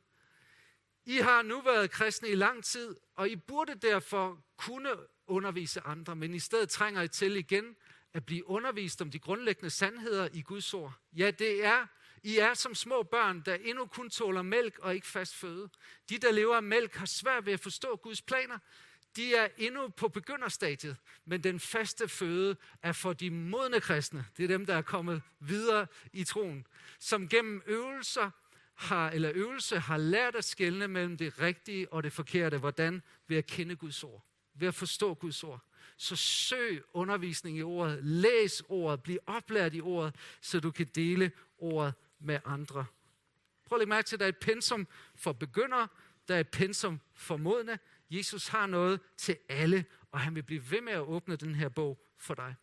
I 1.05 1.17
har 1.17 1.43
nu 1.43 1.61
været 1.61 1.91
kristne 1.91 2.29
i 2.29 2.35
lang 2.35 2.65
tid, 2.65 2.97
og 3.15 3.29
I 3.29 3.37
burde 3.37 3.75
derfor 3.75 4.45
kunne 4.57 4.91
undervise 5.27 5.81
andre, 5.81 6.17
men 6.17 6.35
i 6.35 6.39
stedet 6.39 6.69
trænger 6.69 7.03
I 7.03 7.09
til 7.09 7.37
igen 7.37 7.77
at 8.13 8.27
blive 8.27 8.49
undervist 8.49 9.03
om 9.03 9.11
de 9.11 9.19
grundlæggende 9.19 9.71
sandheder 9.71 10.29
i 10.33 10.43
Guds 10.43 10.75
ord. 10.75 10.93
Ja, 11.17 11.31
det 11.31 11.65
er 11.65 11.87
i 12.27 12.39
er 12.39 12.55
som 12.55 12.75
små 12.75 13.03
børn, 13.03 13.43
der 13.47 13.55
endnu 13.55 13.87
kun 13.87 14.11
tåler 14.11 14.43
mælk 14.43 14.79
og 14.79 14.95
ikke 14.95 15.07
fast 15.07 15.35
føde. 15.35 15.69
De, 16.09 16.19
der 16.19 16.33
lever 16.33 16.57
af 16.57 16.63
mælk, 16.63 16.95
har 16.95 17.07
svært 17.07 17.47
ved 17.47 17.53
at 17.53 17.61
forstå 17.61 17.97
Guds 17.97 18.23
planer. 18.23 18.59
De 19.17 19.35
er 19.35 19.49
endnu 19.57 19.89
på 19.89 20.09
begynderstadiet, 20.09 20.97
men 21.25 21.45
den 21.45 21.61
faste 21.61 22.09
føde 22.09 22.57
er 22.83 22.93
for 22.93 23.13
de 23.13 23.31
modne 23.31 23.81
kristne. 23.81 24.27
Det 24.37 24.45
er 24.45 24.49
dem, 24.49 24.67
der 24.67 24.75
er 24.75 24.83
kommet 24.83 25.23
videre 25.41 25.87
i 26.13 26.25
troen, 26.25 26.67
som 26.99 27.29
gennem 27.29 27.63
øvelser 27.67 28.31
har, 28.75 29.11
eller 29.11 29.33
øvelse 29.35 29.79
har 29.79 29.97
lært 29.97 30.35
at 30.35 30.45
skelne 30.45 30.89
mellem 30.89 31.17
det 31.17 31.41
rigtige 31.41 31.93
og 31.93 32.03
det 32.03 32.13
forkerte. 32.13 32.59
Hvordan? 32.59 33.03
Ved 33.29 33.37
at 33.37 33.47
kende 33.47 33.77
Guds 33.77 34.05
ord. 34.05 34.25
Ved 34.55 34.69
at 34.69 34.75
forstå 34.75 35.15
Guds 35.15 35.45
ord. 35.45 35.61
Så 35.97 36.17
søg 36.17 36.83
undervisning 36.93 37.59
i 37.59 37.63
ordet. 37.63 38.05
Læs 38.05 38.63
ordet. 38.69 39.03
Bliv 39.03 39.19
oplært 39.27 39.75
i 39.75 39.81
ordet, 39.81 40.15
så 40.41 40.61
du 40.61 40.71
kan 40.71 40.87
dele 40.87 41.33
ordet 41.59 41.95
med 42.19 42.41
andre. 42.45 42.87
Prøv 43.67 43.77
at 43.77 43.81
lægge 43.81 43.91
mærke 43.91 44.07
til, 44.07 44.17
at 44.17 44.21
der 44.21 44.27
er 44.27 44.29
et 44.29 44.37
pensum 44.37 44.87
for 45.15 45.33
begyndere, 45.33 45.89
der 46.29 46.35
er 46.35 46.41
et 46.41 46.49
pensum 46.49 47.01
for 47.15 47.37
modne. 47.37 47.79
Jesus 48.11 48.49
har 48.49 48.67
noget 48.67 49.01
til 49.17 49.39
alle, 49.49 49.85
og 50.13 50.21
han 50.21 50.35
vil 50.35 50.43
blive 50.43 50.71
ved 50.71 50.81
med 50.81 50.93
at 50.93 51.01
åbne 51.01 51.37
den 51.37 51.55
her 51.55 51.69
bog 51.69 52.03
for 52.19 52.35
dig. 52.35 52.55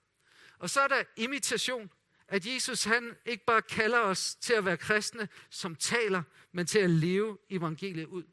Og 0.60 0.70
så 0.70 0.82
er 0.82 0.88
der 0.88 1.04
imitation, 1.18 1.90
at 2.28 2.46
Jesus 2.46 2.84
han 2.84 3.16
ikke 3.26 3.46
bare 3.46 3.62
kalder 3.62 4.00
os 4.00 4.36
til 4.36 4.54
at 4.54 4.66
være 4.66 4.78
kristne, 4.78 5.28
som 5.50 5.76
taler, 5.76 6.24
men 6.52 6.66
til 6.66 6.80
at 6.80 6.90
leve 6.90 7.38
evangeliet 7.50 8.06
ud. 8.06 8.24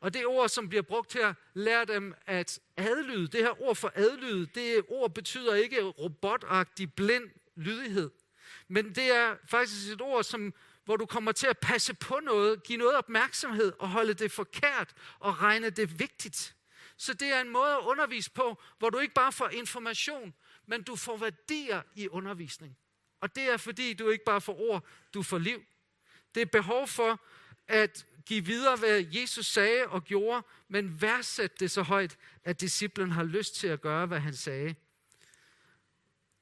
Og 0.00 0.14
det 0.14 0.26
ord, 0.26 0.48
som 0.48 0.68
bliver 0.68 0.82
brugt 0.82 1.12
her, 1.12 1.34
lærer 1.54 1.84
dem 1.84 2.14
at 2.26 2.60
adlyde. 2.76 3.28
Det 3.28 3.40
her 3.40 3.62
ord 3.62 3.76
for 3.76 3.92
adlyde, 3.94 4.46
det 4.46 4.82
ord 4.88 5.14
betyder 5.14 5.54
ikke 5.54 5.82
robotagtig 5.82 6.94
blind 6.94 7.30
lydighed. 7.56 8.10
Men 8.68 8.94
det 8.94 9.04
er 9.04 9.36
faktisk 9.48 9.92
et 9.92 10.00
ord, 10.00 10.24
som 10.24 10.54
hvor 10.84 10.96
du 10.96 11.06
kommer 11.06 11.32
til 11.32 11.46
at 11.46 11.58
passe 11.58 11.94
på 11.94 12.20
noget, 12.22 12.62
give 12.62 12.78
noget 12.78 12.96
opmærksomhed 12.96 13.72
og 13.78 13.88
holde 13.88 14.14
det 14.14 14.32
forkert 14.32 14.94
og 15.18 15.42
regne 15.42 15.70
det 15.70 15.98
vigtigt. 15.98 16.56
Så 16.96 17.14
det 17.14 17.28
er 17.28 17.40
en 17.40 17.48
måde 17.48 17.72
at 17.72 17.80
undervise 17.82 18.30
på, 18.30 18.62
hvor 18.78 18.90
du 18.90 18.98
ikke 18.98 19.14
bare 19.14 19.32
får 19.32 19.48
information, 19.48 20.34
men 20.66 20.82
du 20.82 20.96
får 20.96 21.16
værdier 21.16 21.82
i 21.94 22.08
undervisning. 22.08 22.76
Og 23.20 23.36
det 23.36 23.42
er 23.42 23.56
fordi, 23.56 23.94
du 23.94 24.08
ikke 24.08 24.24
bare 24.24 24.40
får 24.40 24.60
ord, 24.60 24.84
du 25.14 25.22
får 25.22 25.38
liv. 25.38 25.62
Det 26.34 26.40
er 26.40 26.46
behov 26.46 26.88
for 26.88 27.20
at 27.68 28.06
give 28.26 28.44
videre, 28.44 28.76
hvad 28.76 29.04
Jesus 29.10 29.46
sagde 29.46 29.86
og 29.86 30.04
gjorde, 30.04 30.46
men 30.68 31.02
værdsæt 31.02 31.60
det 31.60 31.70
så 31.70 31.82
højt, 31.82 32.16
at 32.44 32.60
disciplen 32.60 33.10
har 33.10 33.24
lyst 33.24 33.54
til 33.54 33.66
at 33.66 33.80
gøre, 33.80 34.06
hvad 34.06 34.20
han 34.20 34.34
sagde. 34.34 34.74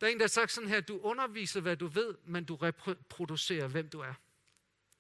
Der 0.05 0.09
er 0.09 0.13
en, 0.13 0.19
der 0.19 0.25
har 0.25 0.29
sagt 0.29 0.53
sådan 0.53 0.69
her, 0.69 0.81
du 0.81 0.99
underviser, 0.99 1.61
hvad 1.61 1.77
du 1.77 1.87
ved, 1.87 2.15
men 2.25 2.45
du 2.45 2.57
reproducerer, 2.57 3.69
hvem 3.69 3.89
du 3.89 4.01
er. 4.01 4.15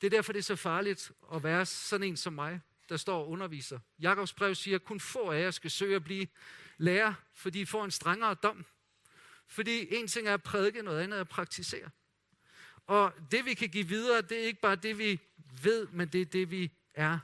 Det 0.00 0.06
er 0.06 0.10
derfor, 0.10 0.32
det 0.32 0.38
er 0.38 0.42
så 0.42 0.56
farligt 0.56 1.12
at 1.34 1.42
være 1.42 1.66
sådan 1.66 2.06
en 2.06 2.16
som 2.16 2.32
mig, 2.32 2.60
der 2.88 2.96
står 2.96 3.18
og 3.18 3.28
underviser. 3.28 3.78
Jakobs 3.98 4.32
brev 4.32 4.54
siger, 4.54 4.78
kun 4.78 5.00
få 5.00 5.30
af 5.30 5.40
jer 5.40 5.50
skal 5.50 5.70
søge 5.70 5.96
at 5.96 6.04
blive 6.04 6.26
lærer, 6.76 7.14
fordi 7.34 7.60
I 7.60 7.64
får 7.64 7.84
en 7.84 7.90
strengere 7.90 8.34
dom. 8.34 8.64
Fordi 9.46 9.94
en 9.94 10.08
ting 10.08 10.28
er 10.28 10.34
at 10.34 10.42
prædike, 10.42 10.82
noget 10.82 11.00
andet 11.00 11.16
er 11.16 11.20
at 11.20 11.28
praktisere. 11.28 11.90
Og 12.86 13.12
det 13.30 13.44
vi 13.44 13.54
kan 13.54 13.68
give 13.68 13.88
videre, 13.88 14.22
det 14.22 14.42
er 14.42 14.46
ikke 14.46 14.60
bare 14.60 14.76
det 14.76 14.98
vi 14.98 15.20
ved, 15.62 15.86
men 15.86 16.08
det 16.08 16.20
er 16.20 16.24
det 16.26 16.50
vi 16.50 16.72
er. 16.94 17.18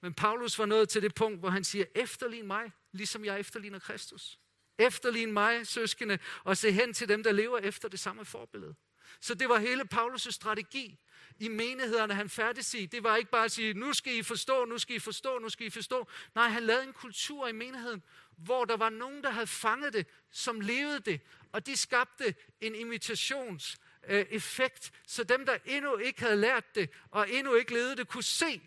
Men 0.00 0.14
Paulus 0.14 0.58
var 0.58 0.66
nået 0.66 0.88
til 0.88 1.02
det 1.02 1.14
punkt, 1.14 1.38
hvor 1.38 1.50
han 1.50 1.64
siger, 1.64 1.84
efterlign 1.94 2.46
mig, 2.46 2.72
ligesom 2.92 3.24
jeg 3.24 3.40
efterligner 3.40 3.78
Kristus. 3.78 4.38
Efterlign 4.78 5.32
mig, 5.32 5.66
søskende, 5.66 6.18
og 6.44 6.56
se 6.56 6.72
hen 6.72 6.94
til 6.94 7.08
dem, 7.08 7.22
der 7.22 7.32
lever 7.32 7.58
efter 7.58 7.88
det 7.88 8.00
samme 8.00 8.24
forbillede. 8.24 8.74
Så 9.20 9.34
det 9.34 9.48
var 9.48 9.58
hele 9.58 9.84
Paulus' 9.94 10.30
strategi 10.30 10.98
i 11.38 11.48
menighederne, 11.48 12.14
han 12.14 12.30
færdes 12.30 12.74
i. 12.74 12.86
Det 12.86 13.02
var 13.02 13.16
ikke 13.16 13.30
bare 13.30 13.44
at 13.44 13.52
sige, 13.52 13.74
nu 13.74 13.92
skal 13.92 14.16
I 14.16 14.22
forstå, 14.22 14.64
nu 14.64 14.78
skal 14.78 14.96
I 14.96 14.98
forstå, 14.98 15.38
nu 15.38 15.48
skal 15.48 15.66
I 15.66 15.70
forstå. 15.70 16.08
Nej, 16.34 16.48
han 16.48 16.62
lavede 16.62 16.84
en 16.84 16.92
kultur 16.92 17.48
i 17.48 17.52
menigheden, 17.52 18.02
hvor 18.36 18.64
der 18.64 18.76
var 18.76 18.88
nogen, 18.88 19.22
der 19.22 19.30
havde 19.30 19.46
fanget 19.46 19.92
det, 19.92 20.06
som 20.30 20.60
levede 20.60 21.00
det, 21.00 21.20
og 21.52 21.66
de 21.66 21.76
skabte 21.76 22.34
en 22.60 22.74
imitationseffekt, 22.74 24.90
øh, 24.94 25.00
så 25.06 25.24
dem, 25.24 25.46
der 25.46 25.58
endnu 25.64 25.96
ikke 25.96 26.20
havde 26.20 26.36
lært 26.36 26.74
det, 26.74 26.90
og 27.10 27.30
endnu 27.30 27.54
ikke 27.54 27.72
levede 27.72 27.96
det, 27.96 28.08
kunne 28.08 28.22
se, 28.22 28.60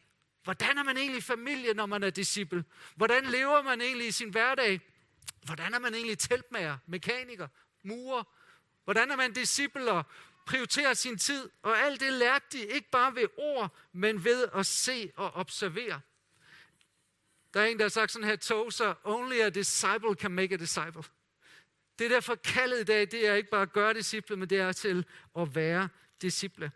hvordan 0.43 0.77
er 0.77 0.83
man 0.83 0.97
egentlig 0.97 1.23
familie, 1.23 1.73
når 1.73 1.85
man 1.85 2.03
er 2.03 2.09
disciple? 2.09 2.63
Hvordan 2.95 3.25
lever 3.25 3.61
man 3.61 3.81
egentlig 3.81 4.07
i 4.07 4.11
sin 4.11 4.29
hverdag? 4.29 4.81
Hvordan 5.43 5.73
er 5.73 5.79
man 5.79 5.93
egentlig 5.93 6.19
teltmager, 6.19 6.77
mekaniker, 6.85 7.47
murer? 7.83 8.23
Hvordan 8.83 9.11
er 9.11 9.15
man 9.15 9.33
discipler, 9.33 10.03
prioriterer 10.45 10.93
sin 10.93 11.17
tid? 11.17 11.49
Og 11.61 11.77
alt 11.77 12.01
det 12.01 12.13
lærte 12.13 12.45
de 12.51 12.65
ikke 12.65 12.89
bare 12.89 13.15
ved 13.15 13.27
ord, 13.37 13.75
men 13.93 14.23
ved 14.23 14.47
at 14.53 14.65
se 14.65 15.11
og 15.15 15.33
observere. 15.33 16.01
Der 17.53 17.61
er 17.61 17.65
en, 17.65 17.77
der 17.77 17.83
har 17.83 17.89
sagt 17.89 18.11
sådan 18.11 18.27
her, 18.27 18.35
Tozer, 18.35 18.93
only 19.03 19.39
a 19.39 19.49
disciple 19.49 20.13
can 20.13 20.31
make 20.31 20.53
a 20.53 20.57
disciple. 20.57 21.03
Det 21.99 22.05
er 22.05 22.09
derfor 22.09 22.35
kaldet 22.35 22.79
i 22.79 22.83
dag, 22.83 23.11
det 23.11 23.27
er 23.27 23.33
ikke 23.33 23.49
bare 23.49 23.61
at 23.61 23.73
gøre 23.73 23.93
disciple, 23.93 24.35
men 24.35 24.49
det 24.49 24.57
er 24.59 24.71
til 24.71 25.05
at 25.37 25.55
være 25.55 25.89
disciple. 26.21 26.71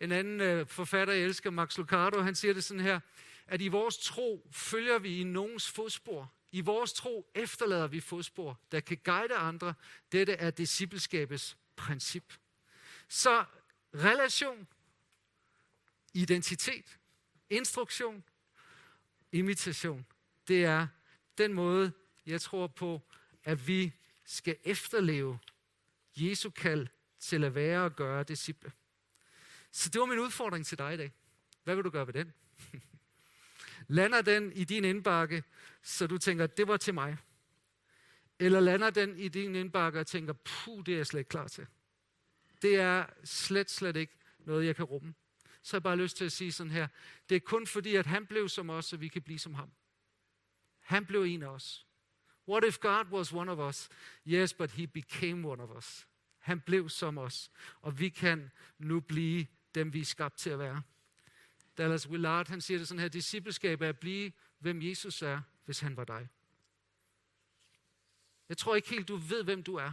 En 0.00 0.12
anden 0.12 0.40
øh, 0.40 0.66
forfatter, 0.66 1.14
jeg 1.14 1.22
elsker, 1.22 1.50
Max 1.50 1.78
Lucado, 1.78 2.20
han 2.20 2.34
siger 2.34 2.54
det 2.54 2.64
sådan 2.64 2.80
her, 2.80 3.00
at 3.46 3.60
i 3.60 3.68
vores 3.68 3.98
tro 3.98 4.48
følger 4.52 4.98
vi 4.98 5.20
i 5.20 5.24
nogens 5.24 5.70
fodspor. 5.70 6.32
I 6.56 6.60
vores 6.60 6.92
tro 6.92 7.30
efterlader 7.34 7.86
vi 7.86 8.00
fodspor, 8.00 8.60
der 8.72 8.80
kan 8.80 8.98
guide 9.04 9.34
andre. 9.34 9.74
Dette 10.12 10.32
er 10.32 10.50
discipleskabets 10.50 11.56
princip. 11.76 12.34
Så 13.08 13.44
relation, 13.94 14.68
identitet, 16.14 16.98
instruktion, 17.50 18.24
imitation, 19.32 20.06
det 20.48 20.64
er 20.64 20.86
den 21.38 21.52
måde, 21.52 21.92
jeg 22.26 22.40
tror 22.40 22.66
på, 22.66 23.02
at 23.44 23.68
vi 23.68 23.92
skal 24.24 24.56
efterleve 24.64 25.38
Jesu 26.16 26.50
kald 26.50 26.86
til 27.18 27.44
at 27.44 27.54
være 27.54 27.84
og 27.84 27.96
gøre 27.96 28.24
disciple. 28.24 28.72
Så 29.70 29.88
det 29.88 30.00
var 30.00 30.06
min 30.06 30.18
udfordring 30.18 30.66
til 30.66 30.78
dig 30.78 30.94
i 30.94 30.96
dag. 30.96 31.12
Hvad 31.64 31.74
vil 31.74 31.84
du 31.84 31.90
gøre 31.90 32.06
ved 32.06 32.14
den? 32.14 32.32
Lander 33.88 34.22
den 34.22 34.52
i 34.52 34.64
din 34.64 34.84
indbakke, 34.84 35.44
så 35.82 36.06
du 36.06 36.18
tænker, 36.18 36.46
det 36.46 36.68
var 36.68 36.76
til 36.76 36.94
mig? 36.94 37.16
Eller 38.38 38.60
lander 38.60 38.90
den 38.90 39.18
i 39.18 39.28
din 39.28 39.54
indbakke 39.54 40.00
og 40.00 40.06
tænker, 40.06 40.32
puh, 40.32 40.84
det 40.86 40.92
er 40.92 40.96
jeg 40.96 41.06
slet 41.06 41.20
ikke 41.20 41.28
klar 41.28 41.48
til. 41.48 41.66
Det 42.62 42.76
er 42.76 43.06
slet, 43.24 43.70
slet 43.70 43.96
ikke 43.96 44.12
noget, 44.38 44.66
jeg 44.66 44.76
kan 44.76 44.84
rumme. 44.84 45.14
Så 45.62 45.72
har 45.72 45.78
jeg 45.78 45.82
bare 45.82 45.96
lyst 45.96 46.16
til 46.16 46.24
at 46.24 46.32
sige 46.32 46.52
sådan 46.52 46.72
her. 46.72 46.88
Det 47.28 47.34
er 47.34 47.40
kun 47.40 47.66
fordi, 47.66 47.96
at 47.96 48.06
han 48.06 48.26
blev 48.26 48.48
som 48.48 48.70
os, 48.70 48.86
så 48.86 48.96
vi 48.96 49.08
kan 49.08 49.22
blive 49.22 49.38
som 49.38 49.54
ham. 49.54 49.70
Han 50.80 51.06
blev 51.06 51.22
en 51.22 51.42
af 51.42 51.48
os. 51.48 51.86
What 52.48 52.64
if 52.64 52.78
God 52.78 53.04
was 53.10 53.32
one 53.32 53.52
of 53.52 53.58
us? 53.58 53.88
Yes, 54.26 54.54
but 54.54 54.70
he 54.70 54.86
became 54.86 55.48
one 55.48 55.62
of 55.62 55.70
us. 55.76 56.06
Han 56.38 56.60
blev 56.60 56.88
som 56.88 57.18
os, 57.18 57.50
og 57.80 57.98
vi 57.98 58.08
kan 58.08 58.50
nu 58.78 59.00
blive 59.00 59.46
dem, 59.74 59.92
vi 59.92 60.00
er 60.00 60.04
skabt 60.04 60.38
til 60.38 60.50
at 60.50 60.58
være. 60.58 60.82
Dallas 61.78 62.08
Willard, 62.08 62.48
han 62.48 62.60
siger 62.60 62.78
det 62.78 62.88
sådan 62.88 63.00
her, 63.00 63.08
discipleskab 63.08 63.80
er 63.80 63.88
at 63.88 63.98
blive, 63.98 64.32
hvem 64.58 64.82
Jesus 64.82 65.22
er, 65.22 65.40
hvis 65.64 65.80
han 65.80 65.96
var 65.96 66.04
dig. 66.04 66.28
Jeg 68.48 68.58
tror 68.58 68.74
ikke 68.76 68.88
helt, 68.88 69.08
du 69.08 69.16
ved, 69.16 69.44
hvem 69.44 69.62
du 69.62 69.74
er, 69.74 69.92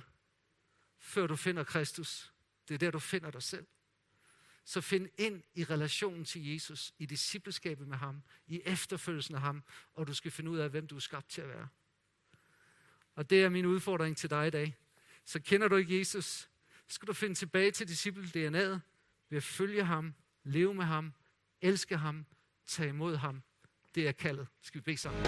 før 0.99 1.27
du 1.27 1.35
finder 1.35 1.63
Kristus. 1.63 2.33
Det 2.67 2.73
er 2.73 2.77
der, 2.77 2.91
du 2.91 2.99
finder 2.99 3.31
dig 3.31 3.43
selv. 3.43 3.65
Så 4.65 4.81
find 4.81 5.09
ind 5.17 5.43
i 5.53 5.63
relationen 5.63 6.25
til 6.25 6.45
Jesus, 6.47 6.93
i 6.97 7.05
discipleskabet 7.05 7.87
med 7.87 7.97
ham, 7.97 8.23
i 8.47 8.61
efterfølgelsen 8.65 9.35
af 9.35 9.41
ham, 9.41 9.63
og 9.93 10.07
du 10.07 10.13
skal 10.13 10.31
finde 10.31 10.51
ud 10.51 10.57
af, 10.57 10.69
hvem 10.69 10.87
du 10.87 10.95
er 10.95 10.99
skabt 10.99 11.29
til 11.29 11.41
at 11.41 11.47
være. 11.47 11.67
Og 13.15 13.29
det 13.29 13.43
er 13.43 13.49
min 13.49 13.65
udfordring 13.65 14.17
til 14.17 14.29
dig 14.29 14.47
i 14.47 14.49
dag. 14.49 14.75
Så 15.25 15.39
kender 15.39 15.67
du 15.67 15.75
ikke 15.75 15.99
Jesus, 15.99 16.49
skal 16.87 17.07
du 17.07 17.13
finde 17.13 17.35
tilbage 17.35 17.71
til 17.71 17.85
disciple-DNA'et 17.85 18.79
ved 19.29 19.37
at 19.37 19.43
følge 19.43 19.83
ham, 19.83 20.13
leve 20.43 20.73
med 20.73 20.85
ham, 20.85 21.13
elske 21.63 21.97
ham, 21.97 22.25
tage 22.67 22.89
imod 22.89 23.15
ham. 23.15 23.43
Det 23.95 24.07
er 24.07 24.11
kaldet. 24.11 24.47
Skal 24.61 24.79
vi 24.79 24.83
bede 24.83 24.97
sammen? 24.97 25.23